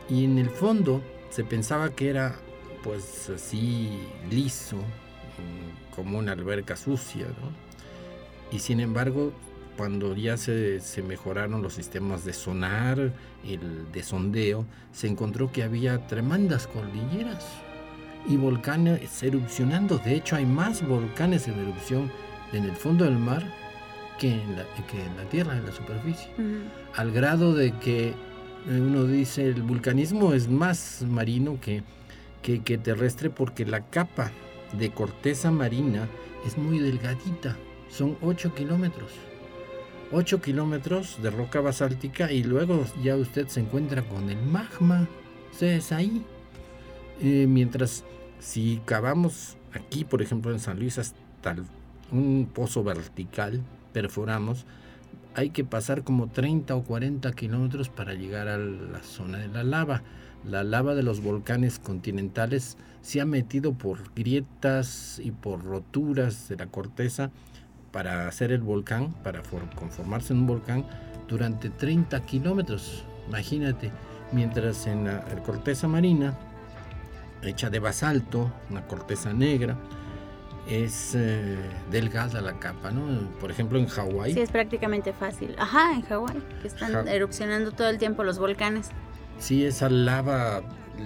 [0.09, 2.39] Y en el fondo se pensaba que era
[2.83, 3.99] pues así
[4.31, 4.77] liso,
[5.95, 7.51] como una alberca sucia, ¿no?
[8.51, 9.31] Y sin embargo
[9.77, 13.13] cuando ya se, mejoraron los sistemas de sonar,
[13.45, 17.45] el de sondeo, se encontró que había tremendas cordilleras
[18.27, 19.99] y volcanes erupcionando.
[19.99, 22.11] De hecho, hay más volcanes en erupción
[22.51, 23.45] en el fondo del mar
[24.19, 26.29] que en la, que en la tierra, en la superficie.
[26.95, 28.15] Al grado de que eh,
[28.67, 31.83] uno dice el vulcanismo es más marino que,
[32.41, 34.31] que, que terrestre porque la capa
[34.73, 36.07] de corteza marina
[36.45, 37.55] es muy delgadita.
[37.89, 39.11] Son 8 kilómetros.
[40.11, 45.07] 8 kilómetros de roca basáltica y luego ya usted se encuentra con el magma.
[45.59, 46.23] es ahí.
[47.21, 48.03] Eh, mientras
[48.39, 51.55] si cavamos aquí, por ejemplo en San Luis, hasta
[52.11, 54.65] un pozo vertical, perforamos,
[55.33, 59.63] hay que pasar como 30 o 40 kilómetros para llegar a la zona de la
[59.63, 60.03] lava.
[60.45, 66.55] La lava de los volcanes continentales se ha metido por grietas y por roturas de
[66.55, 67.31] la corteza
[67.97, 69.41] para hacer el volcán, para
[69.73, 70.85] conformarse en un volcán,
[71.27, 73.03] durante 30 kilómetros.
[73.27, 73.89] Imagínate,
[74.31, 76.37] mientras en la, corteza marina,
[77.41, 79.79] hecha de basalto, una corteza negra,
[80.69, 81.57] es eh,
[81.89, 83.31] delgada la capa, ¿no?
[83.39, 84.35] Por ejemplo, en Hawái.
[84.35, 85.55] Sí, es prácticamente fácil.
[85.57, 88.91] Ajá, en Hawái, que están erupcionando todo el tiempo los volcanes.
[89.39, 90.61] Sí, esa lava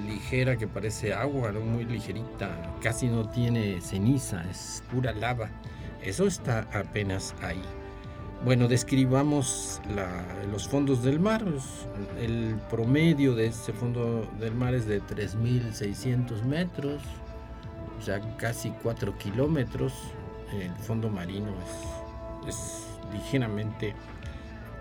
[0.07, 2.49] ligera que parece agua, muy ligerita,
[2.81, 5.49] casi no tiene ceniza, es pura lava.
[6.03, 7.61] Eso está apenas ahí.
[8.43, 9.79] Bueno, describamos
[10.51, 11.45] los fondos del mar.
[12.19, 17.03] El promedio de este fondo del mar es de 3.600 metros,
[17.99, 19.93] o sea, casi 4 kilómetros.
[20.59, 21.51] El fondo marino
[22.47, 23.93] es, es ligeramente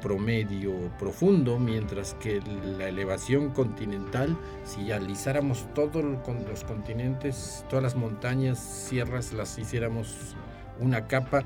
[0.00, 2.40] promedio profundo, mientras que
[2.78, 10.34] la elevación continental, si alisáramos todos los continentes, todas las montañas, sierras, las hiciéramos
[10.80, 11.44] una capa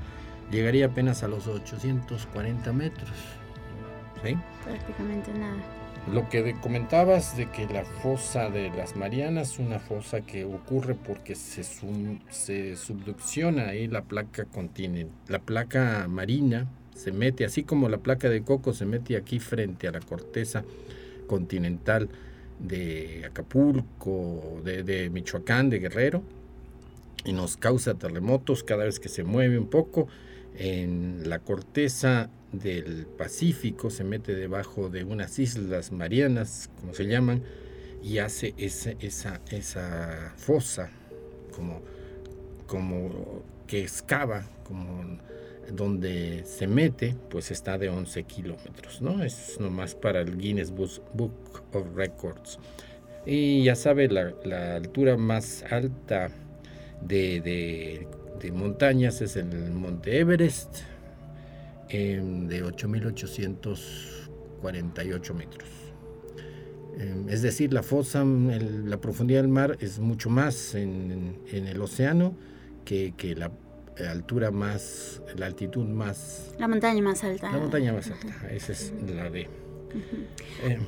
[0.51, 3.09] llegaría apenas a los 840 metros.
[4.23, 4.37] ¿Sí?
[4.63, 5.57] Prácticamente nada.
[6.11, 10.93] Lo que comentabas de que la fosa de las Marianas es una fosa que ocurre
[10.93, 17.89] porque se, se subducciona ahí la placa continental, la placa marina se mete, así como
[17.89, 20.63] la placa de coco se mete aquí frente a la corteza
[21.25, 22.07] continental
[22.59, 26.21] de Acapulco, de, de Michoacán, de Guerrero,
[27.25, 30.07] y nos causa terremotos cada vez que se mueve un poco.
[30.57, 37.43] en la corteza del Pacífico, se mete debajo de unas islas marianas, como se llaman,
[38.01, 40.89] y hace esa, esa, esa fosa
[41.53, 41.81] como,
[42.67, 45.17] como que excava, como
[45.71, 49.23] donde se mete, pues está de 11 kilómetros, ¿no?
[49.23, 51.33] Es nomás para el Guinness Book
[51.73, 52.59] of Records.
[53.25, 56.29] Y ya sabe, la, altura más alta
[57.07, 58.07] de,
[58.41, 60.79] de, montañas es el Monte Everest,
[61.89, 65.69] de 8.848 metros.
[66.97, 72.37] Em, es decir, la fosa, la profundidad del mar es mucho más en, el océano
[72.85, 73.51] que, la
[74.09, 76.53] altura más, la altitud más...
[76.59, 77.51] La montaña más alta.
[77.51, 79.49] La montaña más alta, esa es la de...
[80.63, 80.81] Em,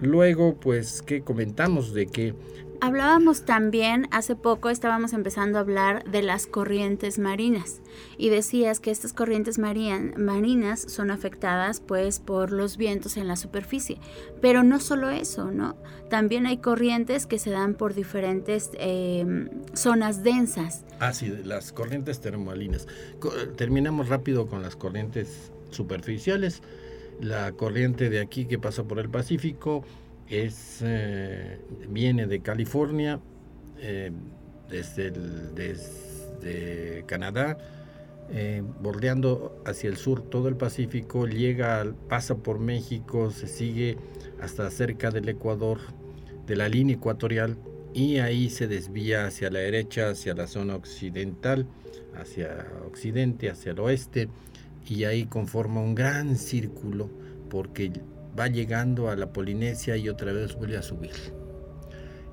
[0.00, 2.34] luego, pues, ¿qué comentamos de que
[2.80, 7.80] Hablábamos también, hace poco estábamos empezando a hablar de las corrientes marinas
[8.18, 13.98] y decías que estas corrientes marinas son afectadas pues por los vientos en la superficie,
[14.40, 15.76] pero no solo eso, ¿no?
[16.10, 20.84] También hay corrientes que se dan por diferentes em, zonas densas.
[21.00, 22.86] Ah, sí, las corrientes termalinas.
[23.56, 26.62] Terminamos rápido con las corrientes superficiales.
[27.20, 29.84] La corriente de aquí que pasa por el Pacífico,
[30.28, 31.58] es, eh,
[31.88, 33.20] viene de California,
[33.78, 34.10] eh,
[34.68, 37.58] desde, desde Canadá,
[38.32, 43.98] eh, bordeando hacia el sur todo el Pacífico, llega, pasa por México, se sigue
[44.40, 45.78] hasta cerca del Ecuador,
[46.46, 47.56] de la línea ecuatorial,
[47.94, 51.66] y ahí se desvía hacia la derecha, hacia la zona occidental,
[52.14, 54.28] hacia occidente, hacia el oeste,
[54.88, 57.08] y ahí conforma un gran círculo
[57.48, 57.92] porque
[58.38, 61.12] va llegando a la Polinesia y otra vez vuelve a subir.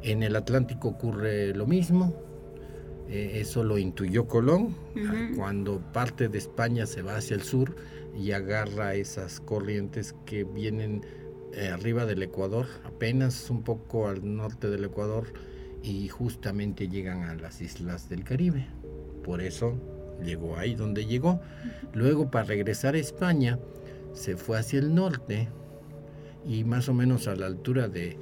[0.01, 2.14] En el Atlántico ocurre lo mismo,
[3.08, 4.76] eh, eso lo intuyó Colón,
[5.36, 7.76] cuando parte de España se va hacia el sur
[8.18, 11.06] y agarra esas corrientes que vienen
[11.54, 15.28] eh, arriba del Ecuador, apenas un poco al norte del Ecuador,
[15.84, 18.68] y justamente llegan a las islas del Caribe.
[19.24, 19.78] Por eso
[20.24, 21.41] llegó ahí donde llegó.
[21.93, 23.60] Luego para regresar a España
[24.14, 25.49] se fue hacia el norte,
[26.46, 28.18] y más o menos a la altura de,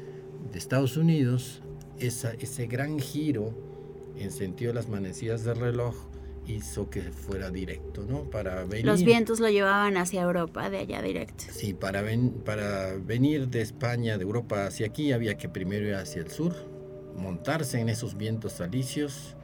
[0.54, 1.62] Estados Unidos,
[1.98, 3.54] esa, ese gran giro
[4.18, 5.96] en sentido de las manecillas del reloj
[6.46, 8.24] hizo que fuera directo, ¿no?
[8.30, 11.46] Para venir, Los vientos lo llevaban hacia Europa, de allá directo.
[11.52, 12.04] Sí, para,
[12.44, 16.54] para venir de España, de Europa hacia aquí, había que primero ir hacia el sur,
[17.16, 19.36] montarse en esos vientos alicios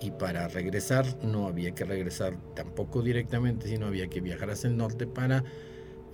[0.00, 4.76] y para regresar no había que regresar tampoco directamente, sino había que viajar hacia el
[4.76, 5.44] norte para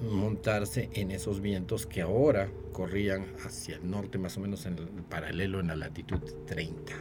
[0.01, 4.87] montarse en esos vientos que ahora corrían hacia el norte, más o menos en el
[5.09, 6.93] paralelo en la latitud 30.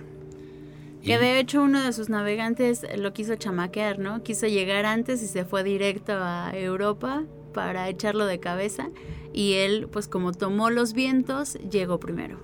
[1.04, 4.24] Que de hecho uno de sus navegantes lo quiso chamaquear, ¿no?
[4.24, 8.90] Quiso llegar antes y se fue directo a Europa para echarlo de cabeza
[9.34, 12.40] y él, pues como tomó los vientos, llegó primero.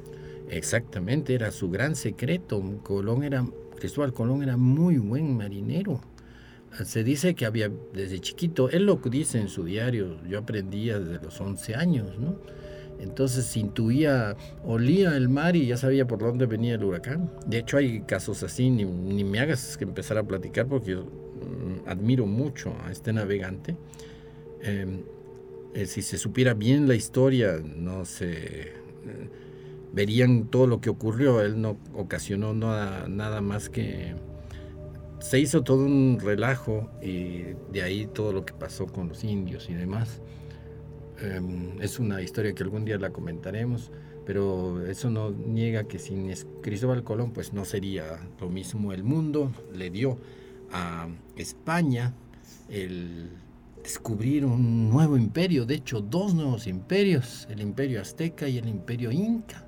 [0.49, 2.61] Exactamente, era su gran secreto.
[2.83, 3.45] Colón era,
[3.77, 6.01] Cristóbal Colón era muy buen marinero
[6.83, 11.23] se dice que había desde chiquito, él lo dice en su diario, yo aprendía desde
[11.23, 12.11] los 11 años.
[12.99, 17.31] Entonces intuía, olía el mar y ya sabía por dónde venía el huracán.
[17.45, 18.85] De hecho hay casos así, ni,
[19.23, 23.77] me hagas que empezar a platicar porque yo mm, admiro mucho a este navegante.
[24.61, 25.03] Em,
[25.73, 28.31] eh, si se supiera bien la historia, no se...
[28.31, 28.73] Eh,
[29.93, 31.41] verían todo lo que ocurrió.
[31.41, 34.15] Él no ocasionó nada, nada más que
[35.19, 39.69] se hizo todo un relajo y de ahí todo lo que pasó con los indios
[39.69, 40.21] y demás.
[41.21, 43.91] Em, es una historia que algún día la comentaremos,
[44.25, 49.51] pero eso no niega que sin Cristóbal Colón pues no sería lo mismo el mundo.
[49.73, 50.17] Le dio
[50.71, 52.13] a España
[52.69, 53.29] el
[53.83, 59.11] descubrir un nuevo imperio, de hecho dos nuevos imperios, el imperio azteca y el imperio
[59.11, 59.65] inca.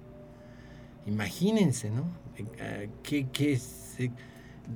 [1.05, 2.05] Imagínense, ¿no?
[2.37, 3.99] Eh, ¿Qué, qué es?
[3.99, 4.11] Eh,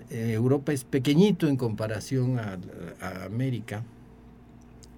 [0.10, 2.58] Europa es pequeñito en comparación a,
[3.26, 3.84] América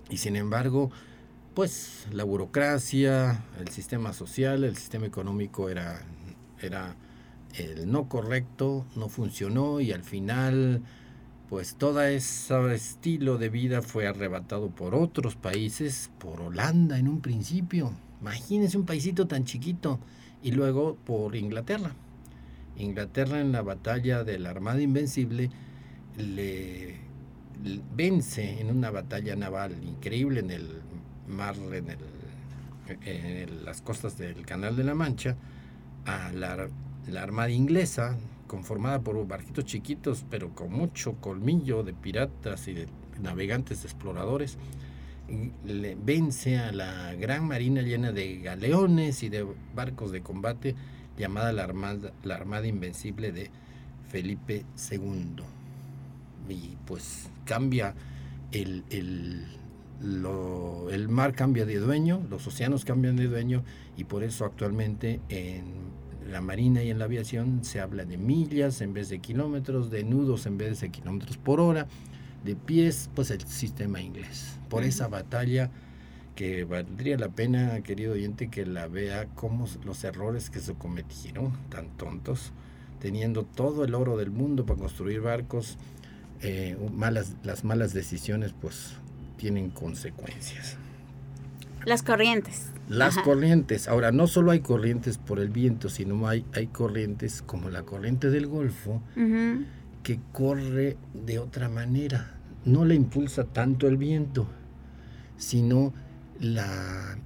[0.10, 0.92] y sin embargo,
[1.54, 6.02] pues la burocracia, el sistema social, el sistema económico era,
[6.62, 6.96] era
[7.56, 10.82] el no correcto, no funcionó y al final
[11.50, 17.22] pues todo ese estilo de vida fue arrebatado por otros países, por Holanda en un
[17.22, 20.00] principio, imagínense un paisito tan chiquito,
[20.42, 21.92] y luego por Inglaterra.
[22.78, 25.50] Inglaterra en la batalla de la Armada Invencible
[26.18, 26.96] le,
[27.96, 30.82] vence en una batalla naval increíble en el
[31.28, 31.56] mar,
[33.06, 35.36] en, las costas del Canal de la Mancha,
[36.06, 36.70] a la,
[37.20, 38.18] Armada Inglesa,
[38.48, 42.88] conformada por barquitos chiquitos, pero con mucho colmillo de piratas y de
[43.22, 44.58] navegantes exploradores,
[45.66, 50.76] le vence a la gran marina llena de galeones y de barcos de combate
[51.18, 53.50] llamada la Armada, la Armada Invencible de
[54.10, 55.44] Felipe II.
[56.50, 57.94] Y pues cambia
[58.52, 59.46] el, el,
[60.92, 63.64] el mar cambia de dueño, los océanos cambian de dueño
[63.98, 65.88] y por eso actualmente en
[66.30, 70.04] la marina y en la aviación se habla de millas en vez de kilómetros, de
[70.04, 71.88] nudos en vez de kilómetros por hora,
[72.44, 74.60] de pies, pues el sistema inglés.
[74.70, 75.72] Por esa batalla
[76.38, 81.52] que valdría la pena, querido oyente, que la vea como los errores que se cometieron,
[81.70, 82.52] tan tontos,
[83.02, 85.80] teniendo todo el oro del mundo para construir barcos,
[86.44, 88.94] eh, malas, las malas decisiones pues
[89.38, 90.78] tienen consecuencias.
[91.86, 92.68] Las corrientes.
[92.88, 93.88] Las corrientes.
[93.88, 98.30] Ahora, no solo hay corrientes por el viento, sino hay, hay corrientes como la corriente
[98.30, 99.02] del Golfo,
[100.04, 102.36] que corre de otra manera.
[102.64, 104.48] No le impulsa tanto el viento,
[105.38, 105.94] sino
[106.40, 107.18] la,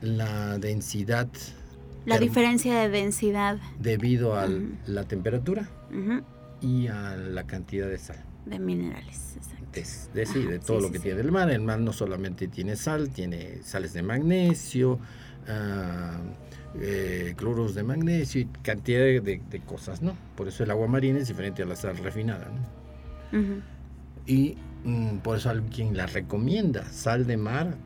[0.00, 1.28] la densidad.
[2.06, 3.58] La diferencia de densidad.
[3.78, 4.48] Debido a
[4.86, 5.68] la temperatura
[6.60, 8.22] y a la cantidad de sal.
[8.46, 9.64] De minerales, exacto.
[10.14, 11.50] De, sí, de todo lo que tiene el mar.
[11.50, 14.92] El mar no solamente tiene sal, tiene sales de magnesio,
[15.48, 16.18] uh,
[17.36, 20.16] cloros de magnesio y cantidad de, cosas, ¿no?
[20.36, 22.84] Por eso el agua marina es diferente a la sal refinada, ¿no?
[24.26, 27.76] Y mm, por eso alguien la recomienda, sal de mar,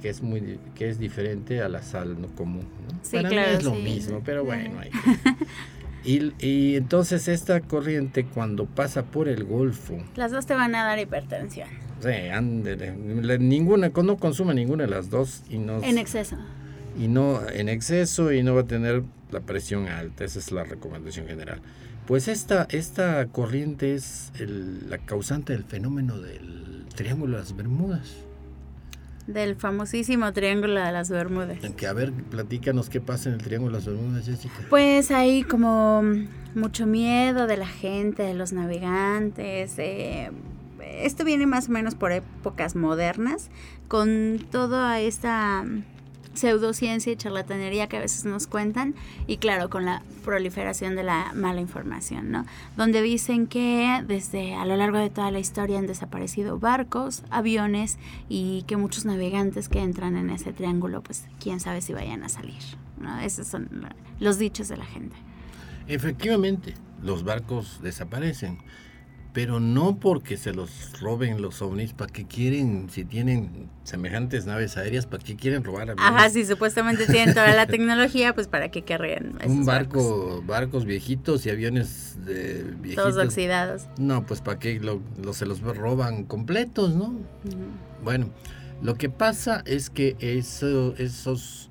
[0.00, 2.98] que es muy que es diferente a la sal no común, ¿no?
[3.02, 4.90] Sí, Para claro, mí es lo mismo, pero bueno, hay
[6.06, 9.98] Y, entonces esta corriente cuando pasa por el Golfo...
[10.14, 11.68] Las dos te van a dar hipertensión.
[12.00, 12.10] Sí,
[13.40, 15.82] ninguna, no consume ninguna de las dos y no...
[15.82, 16.36] En exceso.
[16.96, 20.62] Y no en exceso y no va a tener la presión alta, esa es la
[20.62, 21.60] recomendación general.
[22.06, 28.25] Pues esta, esta corriente es la causante del fenómeno del Triángulo de las Bermudas
[29.26, 31.58] del famosísimo Triángulo de las Bermudas.
[31.76, 34.54] Que a ver, platícanos qué pasa en el Triángulo de las Bermudas, Jessica.
[34.70, 36.02] Pues hay como
[36.54, 39.78] mucho miedo de la gente, de los navegantes.
[39.78, 43.50] esto viene más o menos por épocas modernas,
[43.88, 45.64] con toda esta
[46.36, 48.94] pseudociencia y charlatanería que a veces nos cuentan
[49.26, 52.46] y claro con la proliferación de la mala información, ¿no?
[52.76, 57.98] Donde dicen que desde a lo largo de toda la historia han desaparecido barcos, aviones
[58.28, 62.28] y que muchos navegantes que entran en ese triángulo, pues quién sabe si vayan a
[62.28, 62.62] salir,
[63.00, 63.18] ¿no?
[63.20, 63.68] Esos son
[64.20, 65.16] los dichos de la gente.
[65.88, 68.58] Efectivamente, los barcos desaparecen
[69.36, 74.78] pero no porque se los roben los ovnis, ¿para qué quieren, si tienen semejantes naves
[74.78, 76.06] aéreas, para qué quieren robar aviones?
[76.06, 80.86] Ajá, si supuestamente tienen toda la tecnología, pues para qué querrían Un barco, barcos.
[80.86, 83.04] viejitos y aviones de viejitos.
[83.12, 83.82] Todos oxidados.
[83.98, 85.02] No, pues para qué lo,
[85.34, 87.14] se los roban completos, ¿no?
[88.02, 88.30] Bueno,
[88.80, 91.70] lo que pasa es que eso, esos,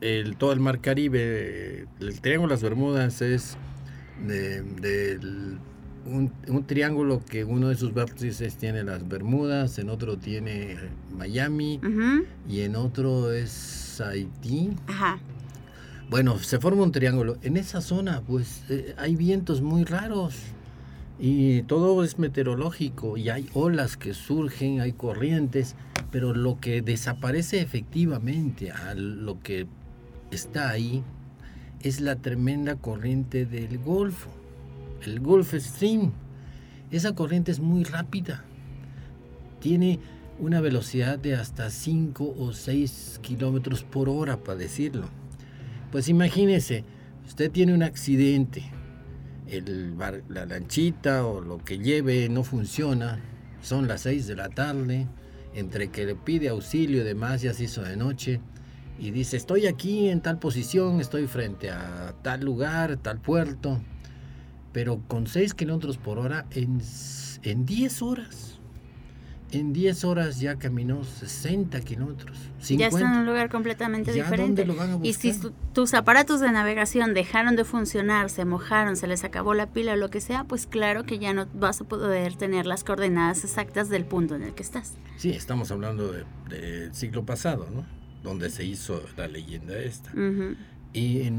[0.00, 3.58] el, todo el mar Caribe, el Triángulo de las Bermudas es
[4.26, 5.58] del
[6.06, 10.76] un, triángulo que uno de sus vértices tiene las Bermudas, en otro tiene
[11.16, 11.80] Miami
[12.48, 14.70] y en otro es Haití.
[16.08, 17.36] Bueno, se forma un triángulo.
[17.42, 20.34] En esa zona, pues eh, hay vientos muy raros
[21.18, 25.74] y todo es meteorológico y hay olas que surgen, hay corrientes,
[26.12, 29.66] pero lo que desaparece efectivamente a lo que
[30.30, 31.02] está ahí
[31.80, 34.35] es la tremenda corriente del Golfo
[35.04, 36.12] el Gulf Stream.
[36.90, 38.44] Esa corriente es muy rápida.
[39.60, 39.98] Tiene
[40.38, 45.08] una velocidad de hasta 5 o 6 kilómetros por hora, para decirlo.
[45.90, 46.84] Pues imagínese,
[47.26, 48.64] usted tiene un accidente,
[49.46, 49.96] el
[50.28, 53.20] la lanchita o lo que lleve no funciona,
[53.62, 55.06] son las 6 de la tarde,
[55.54, 58.40] entre que le pide auxilio y demás, ya se hizo de noche,
[58.98, 63.80] y dice, estoy aquí en tal posición, estoy frente a tal lugar, tal puerto,
[64.76, 66.82] pero con 6 kilómetros por hora en,
[67.44, 68.60] en 10 horas.
[69.50, 72.36] En 10 horas ya caminó 60 kilómetros.
[72.60, 74.66] Ya está en un lugar completamente diferente.
[75.02, 75.32] y si
[75.72, 79.96] tus aparatos de navegación dejaron de funcionar, se mojaron, se les acabó la pila o
[79.96, 83.88] lo que sea, pues claro que ya no vas a poder tener las coordenadas exactas
[83.88, 84.98] del punto en el que estás.
[85.16, 86.12] Sí, estamos hablando
[86.50, 87.86] del siglo pasado, ¿no?
[88.22, 90.10] Donde se hizo la leyenda esta.
[90.96, 91.30] Y,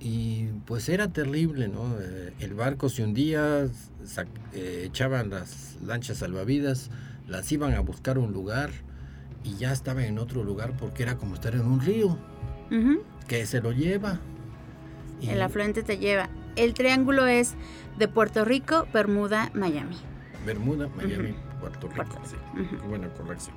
[0.00, 1.98] y, pues era terrible, ¿no?
[2.00, 3.68] Eh, el barco se hundía,
[4.54, 6.88] eh, echaban las lanchas salvavidas,
[7.28, 8.70] las iban a buscar un lugar
[9.44, 12.16] y ya estaban en otro lugar porque era como estar en un río,
[13.28, 14.18] que se lo lleva.
[15.20, 16.30] El afluente te lleva.
[16.56, 17.54] El triángulo es
[17.98, 19.96] de Puerto Rico, Bermuda, Miami.
[20.46, 22.18] Bermuda, Miami, Puerto Rico.
[22.24, 22.36] Sí.
[22.88, 23.56] Buena corrección.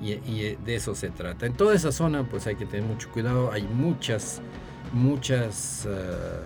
[0.00, 1.46] Y, y, de eso se trata.
[1.46, 3.50] En toda esa zona, pues hay que tener mucho cuidado.
[3.50, 4.40] Hay muchas,
[4.92, 6.44] muchas uh,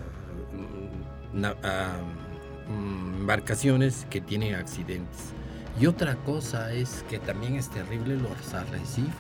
[2.69, 5.33] embarcaciones que tienen accidentes.
[5.81, 9.13] Y otra cosa es que también es terrible los arrecifes.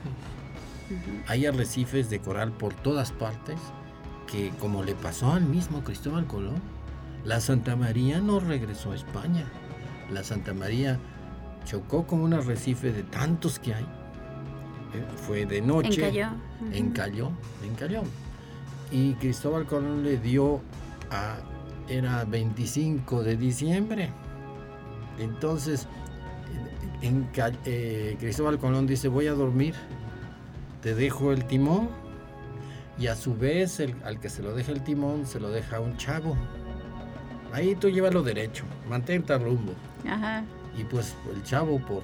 [1.26, 3.58] Hay arrecifes de coral por todas partes
[4.30, 6.60] que como le pasó al mismo Cristóbal Colón,
[7.24, 9.46] la Santa María no regresó a España.
[10.10, 10.98] La Santa María
[11.64, 13.84] chocó con un arrecife de tantos que hay.
[13.84, 16.06] Eh, fue de noche.
[16.08, 16.28] Encalló.
[16.72, 17.32] Encalló,
[17.64, 18.02] encalló.
[18.92, 20.60] Y Cristóbal Colón le dio
[21.10, 21.36] a...
[21.88, 24.10] Era 25 de diciembre.
[25.18, 25.88] Entonces,
[27.02, 27.28] en,
[27.64, 29.74] eh, Cristóbal Colón dice, voy a dormir
[30.82, 31.88] te dejo el timón
[32.98, 35.80] y a su vez el, al que se lo deja el timón se lo deja
[35.80, 36.36] un chavo.
[37.52, 39.72] Ahí tú llévalo derecho, mantente rumbo.
[40.06, 40.44] Ajá.
[40.76, 42.02] Y pues el chavo por,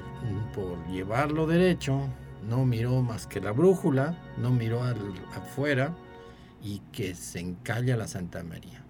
[0.54, 2.00] por llevarlo derecho
[2.48, 4.96] no miró más que la brújula, no miró al,
[5.34, 5.92] afuera
[6.62, 8.84] y que se encalla la Santa María.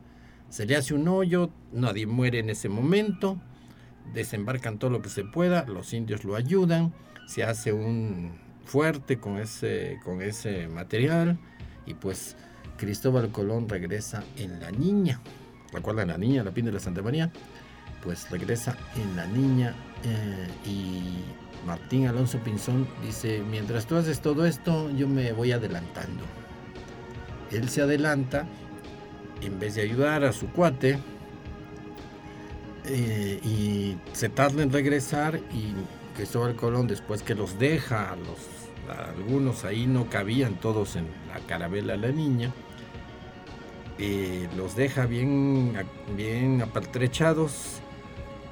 [0.48, 3.38] Se le hace un hoyo, nadie muere en ese momento,
[4.14, 6.94] desembarcan todo lo que se pueda, los indios lo ayudan,
[7.26, 8.32] se hace un,
[8.68, 11.38] fuerte con ese, con ese material
[11.86, 12.36] y pues
[12.76, 15.20] Cristóbal Colón regresa en La Niña.
[15.72, 17.32] ¿Recuerdan La Niña, la pinta de la Santa María?
[18.04, 24.46] Pues regresa en La Niña eh, y Martín Alonso Pinzón dice, mientras tú haces todo
[24.46, 26.22] esto, yo me voy adelantando.
[27.50, 28.46] Él se adelanta,
[29.40, 30.98] en vez de ayudar a su cuate,
[32.84, 35.74] eh, y se tarda en regresar y
[36.16, 38.16] Cristóbal Colón, después que los deja
[39.16, 42.52] algunos ahí no cabían todos en la carabela la niña.
[43.98, 45.74] Eh, los deja bien,
[46.16, 47.80] bien apartrechados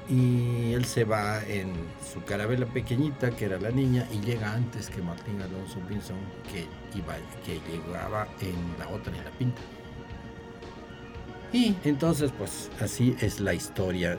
[0.09, 1.73] y él se va en
[2.13, 6.17] su carabela pequeñita, que era la niña, y llega antes que Martín Alonso Pinzón,
[6.51, 6.65] que,
[7.45, 9.61] que llegaba en la otra, en la pinta.
[11.53, 14.17] Y entonces, pues así es la historia.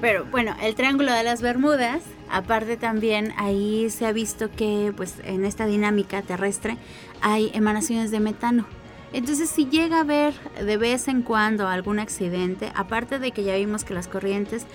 [0.00, 5.14] Pero bueno, el Triángulo de las Bermudas, aparte también ahí se ha visto que pues
[5.24, 6.76] en esta dinámica terrestre
[7.20, 8.66] hay emanaciones de metano.
[9.12, 13.56] Entonces, si llega a haber de vez en cuando algún accidente, aparte de que ya
[13.56, 14.66] vimos que las corrientes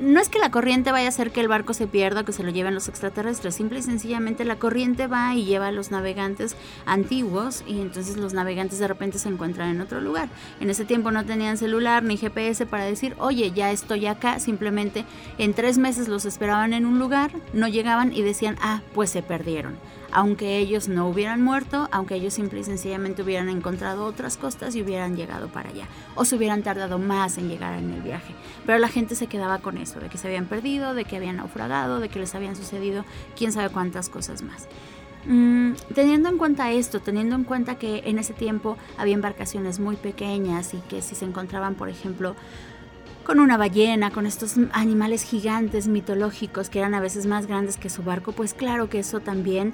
[0.00, 2.32] no es que la corriente vaya a hacer que el barco se pierda o que
[2.32, 5.90] se lo lleven los extraterrestres, simple y sencillamente la corriente va y lleva a los
[5.90, 10.28] navegantes antiguos y entonces los navegantes de repente se encuentran en otro lugar.
[10.60, 15.04] En ese tiempo no tenían celular ni GPS para decir, oye, ya estoy acá, simplemente
[15.38, 19.22] en tres meses los esperaban en un lugar, no llegaban y decían, ah, pues se
[19.22, 19.76] perdieron
[20.14, 24.82] aunque ellos no hubieran muerto, aunque ellos simple y sencillamente hubieran encontrado otras costas y
[24.82, 28.32] hubieran llegado para allá, o se hubieran tardado más en llegar en el viaje.
[28.64, 31.36] Pero la gente se quedaba con eso, de que se habían perdido, de que habían
[31.36, 33.04] naufragado, de que les habían sucedido
[33.36, 34.68] quién sabe cuántas cosas más.
[35.26, 39.96] Mm, teniendo en cuenta esto, teniendo en cuenta que en ese tiempo había embarcaciones muy
[39.96, 42.36] pequeñas y que si se encontraban, por ejemplo,
[43.24, 47.88] con una ballena, con estos animales gigantes mitológicos que eran a veces más grandes que
[47.88, 49.72] su barco, pues claro que eso también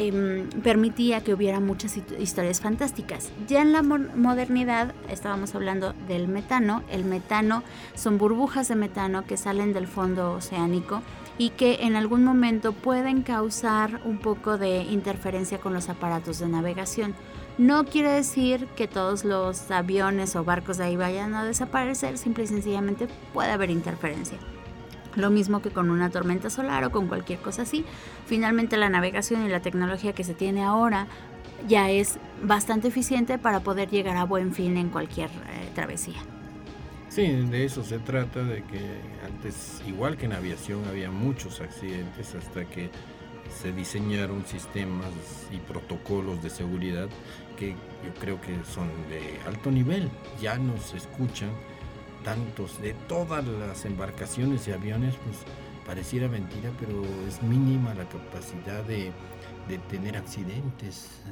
[0.00, 3.32] Em, permitía que hubiera muchas historias fantásticas.
[3.48, 6.84] Ya en la modernidad estábamos hablando del metano.
[6.88, 7.64] El metano
[7.96, 11.02] son burbujas de metano que salen del fondo oceánico
[11.36, 16.46] y que en algún momento pueden causar un poco de interferencia con los aparatos de
[16.46, 17.16] navegación.
[17.58, 22.44] No quiere decir que todos los aviones o barcos de ahí vayan a desaparecer, simple
[22.44, 24.38] y sencillamente puede haber interferencia.
[25.16, 27.84] Lo mismo que con una tormenta solar o con cualquier cosa así.
[28.26, 31.06] Finalmente la navegación y la tecnología que se tiene ahora
[31.66, 36.18] ya es bastante eficiente para poder llegar a buen fin en cualquier eh, travesía.
[37.08, 38.80] Sí, de eso se trata, de que
[39.26, 42.90] antes, igual que en aviación, había muchos accidentes hasta que
[43.50, 45.08] se diseñaron sistemas
[45.50, 47.08] y protocolos de seguridad
[47.56, 50.08] que yo creo que son de alto nivel.
[50.40, 51.50] Ya nos escuchan
[52.24, 55.38] tantos, de todas las embarcaciones y aviones, pues
[55.86, 59.12] pareciera mentira, pero es mínima la capacidad de,
[59.90, 61.22] tener accidentes.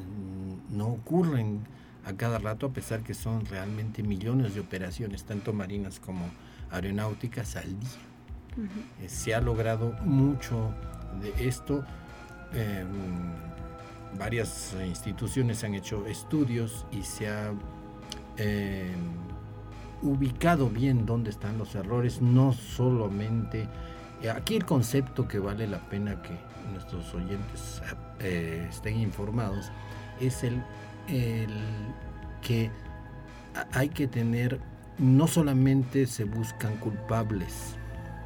[0.71, 1.67] No ocurren
[2.05, 6.31] a cada rato, a pesar que son realmente millones de operaciones, tanto marinas como
[6.71, 8.69] aeronáuticas al día.
[9.03, 10.75] Eh, se ha logrado mucho
[11.21, 11.85] de esto.
[12.53, 13.33] Em,
[14.19, 17.53] varias instituciones han hecho estudios y se ha
[18.37, 19.26] em,
[20.03, 23.69] ubicado bien dónde están los errores, no solamente...
[24.23, 26.39] Eh, aquí el concepto que vale la pena que
[26.73, 27.83] nuestros oyentes
[28.21, 29.71] eh, estén informados
[30.21, 30.63] es el,
[32.41, 32.71] que
[33.73, 34.61] hay que tener,
[34.99, 37.77] no solamente se buscan culpables,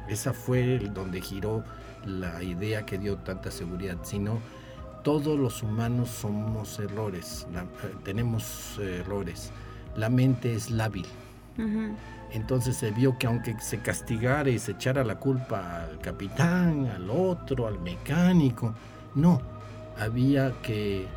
[0.07, 1.63] Esa fue donde giró
[2.05, 4.39] la idea que dio tanta seguridad, sino
[5.03, 9.51] todos los humanos somos errores, eh, tenemos errores.
[9.95, 11.05] La mente es lábil.
[12.31, 17.09] Entonces se vio que aunque se castigara y se echara la culpa al capitán, al
[17.09, 18.73] otro, al mecánico,
[19.15, 19.41] no,
[19.99, 21.07] había que,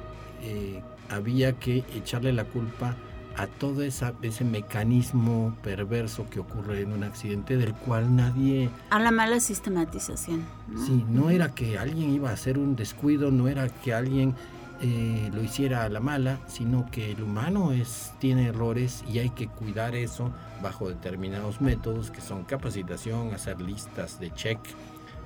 [0.42, 2.96] eh, había que echarle la culpa
[3.36, 8.70] a todo esa, ese mecanismo perverso que ocurre en un accidente del cual nadie...
[8.90, 10.44] A la mala sistematización.
[10.86, 14.34] Sí, no era que alguien iba a hacer un descuido, no era que alguien
[14.80, 19.30] eh, lo hiciera a la mala, sino que el humano es, tiene errores y hay
[19.30, 24.58] que cuidar eso bajo determinados métodos que son capacitación, hacer listas de check,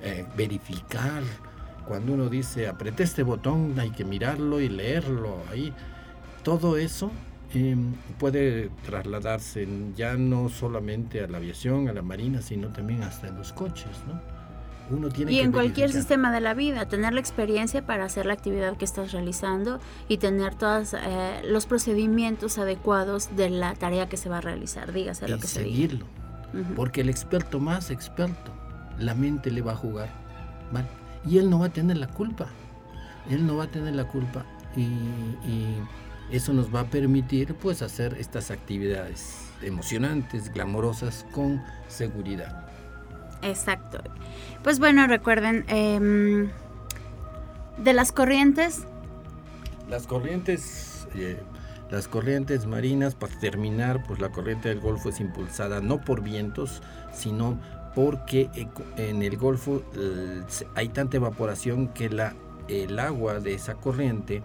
[0.01, 1.23] eh, verificar.
[1.87, 5.73] Cuando uno dice apreté este botón hay que mirarlo y leerlo ahí.
[6.43, 7.11] Todo eso
[7.53, 13.27] em, puede trasladarse ya no solamente a la aviación, a la marina, sino también hasta
[13.27, 14.38] en los coches, ¿no?
[15.27, 18.85] Y en cualquier sistema de la vida, tener la experiencia para hacer la actividad que
[18.85, 24.37] estás realizando y tener todos eh, los procedimientos adecuados de la tarea que se va
[24.37, 26.05] a realizar, dígase lo que seguirlo.
[26.75, 28.51] Porque el experto más experto,
[28.97, 30.09] la mente le va a jugar.
[31.27, 32.47] Y él no va a tener la culpa.
[33.29, 35.75] Él no va a tener la culpa y, y
[36.31, 42.68] eso nos va a permitir pues hacer estas actividades emocionantes, glamorosas con seguridad.
[43.41, 43.99] Exacto.
[44.63, 46.49] Pues bueno, recuerden, em,
[47.77, 48.83] de las corrientes.
[49.89, 51.39] Las corrientes, eh,
[51.89, 56.81] las corrientes marinas, para terminar, pues la corriente del Golfo es impulsada no por vientos,
[57.13, 57.59] sino
[57.95, 58.49] porque
[58.97, 59.83] en el Golfo
[60.75, 62.35] hay tanta evaporación que la,
[62.67, 64.43] el agua de esa corriente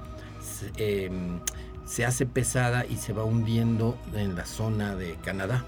[0.76, 1.40] em,
[1.84, 5.64] se hace pesada y se va hundiendo en la zona de Canadá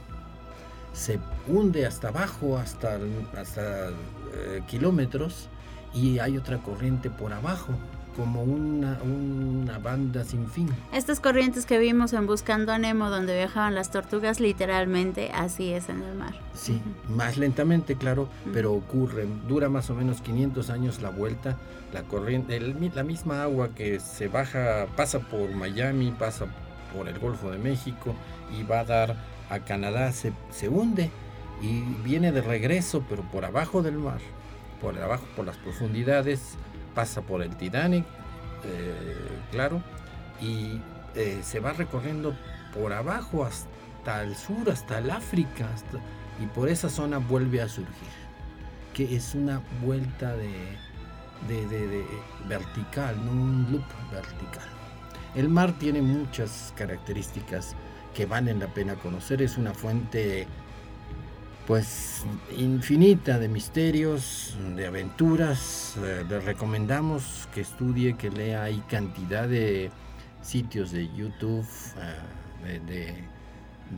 [0.96, 2.98] se hunde hasta abajo, hasta,
[3.38, 3.90] hasta
[4.34, 5.48] eh, kilómetros,
[5.94, 7.74] y hay otra corriente por abajo,
[8.16, 10.70] como una, una banda sin fin.
[10.92, 15.90] Estas corrientes que vimos en Buscando a Nemo, donde viajaban las tortugas, literalmente así es
[15.90, 16.34] en el mar.
[16.54, 16.80] Sí,
[17.10, 21.58] más lentamente, claro, pero ocurre, dura más o menos 500 años la vuelta,
[21.92, 26.46] la corriente, la misma agua que se baja, pasa por Miami, pasa
[26.94, 28.14] por el Golfo de México
[28.58, 31.10] y va a dar a Canadá se, se hunde
[31.62, 34.20] y viene de regreso, pero por abajo del mar,
[34.80, 36.54] por abajo, por las profundidades,
[36.94, 38.04] pasa por el Titanic,
[38.64, 39.82] eh, claro,
[40.40, 40.80] y
[41.14, 42.36] eh, se va recorriendo
[42.74, 45.68] por abajo hasta el sur, hasta el África,
[46.42, 48.08] y por esa zona vuelve a surgir,
[48.92, 50.50] que es una vuelta de,
[51.48, 52.04] de, de
[52.48, 54.68] vertical, no un loop vertical.
[55.34, 57.74] El mar tiene muchas características
[58.16, 59.42] que valen la pena conocer.
[59.42, 60.46] Es una fuente
[61.66, 62.24] pues
[62.56, 65.96] infinita de misterios, de aventuras.
[65.98, 68.62] Eh, le recomendamos que estudie, que lea.
[68.62, 69.90] Hay cantidad de
[70.40, 71.66] sitios de YouTube,
[72.64, 73.24] eh,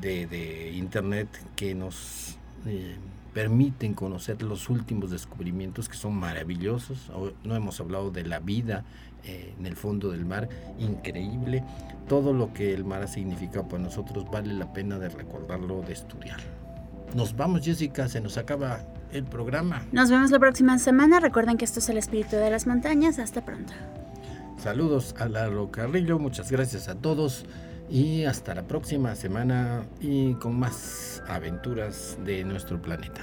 [0.01, 2.97] de, internet que nos eh,
[3.33, 7.13] permiten conocer los últimos descubrimientos que son maravillosos.
[7.45, 8.85] No hemos hablado de la vida
[9.25, 10.49] eh, en el fondo del mar,
[10.79, 11.65] increíble.
[12.09, 15.93] Todo lo que el mar ha significado para nosotros vale la pena de recordarlo, de
[15.93, 16.41] estudiar.
[17.15, 18.81] Nos vamos, Jessica, se nos acaba
[19.13, 19.83] el programa.
[19.93, 21.21] Nos vemos la próxima semana.
[21.21, 23.19] Recuerden que esto es el espíritu de las montañas.
[23.19, 23.73] Hasta pronto.
[24.59, 27.47] Saludos a Lalo Carrillo, muchas gracias a todos
[27.89, 33.23] y hasta la próxima semana y con más aventuras de nuestro planeta.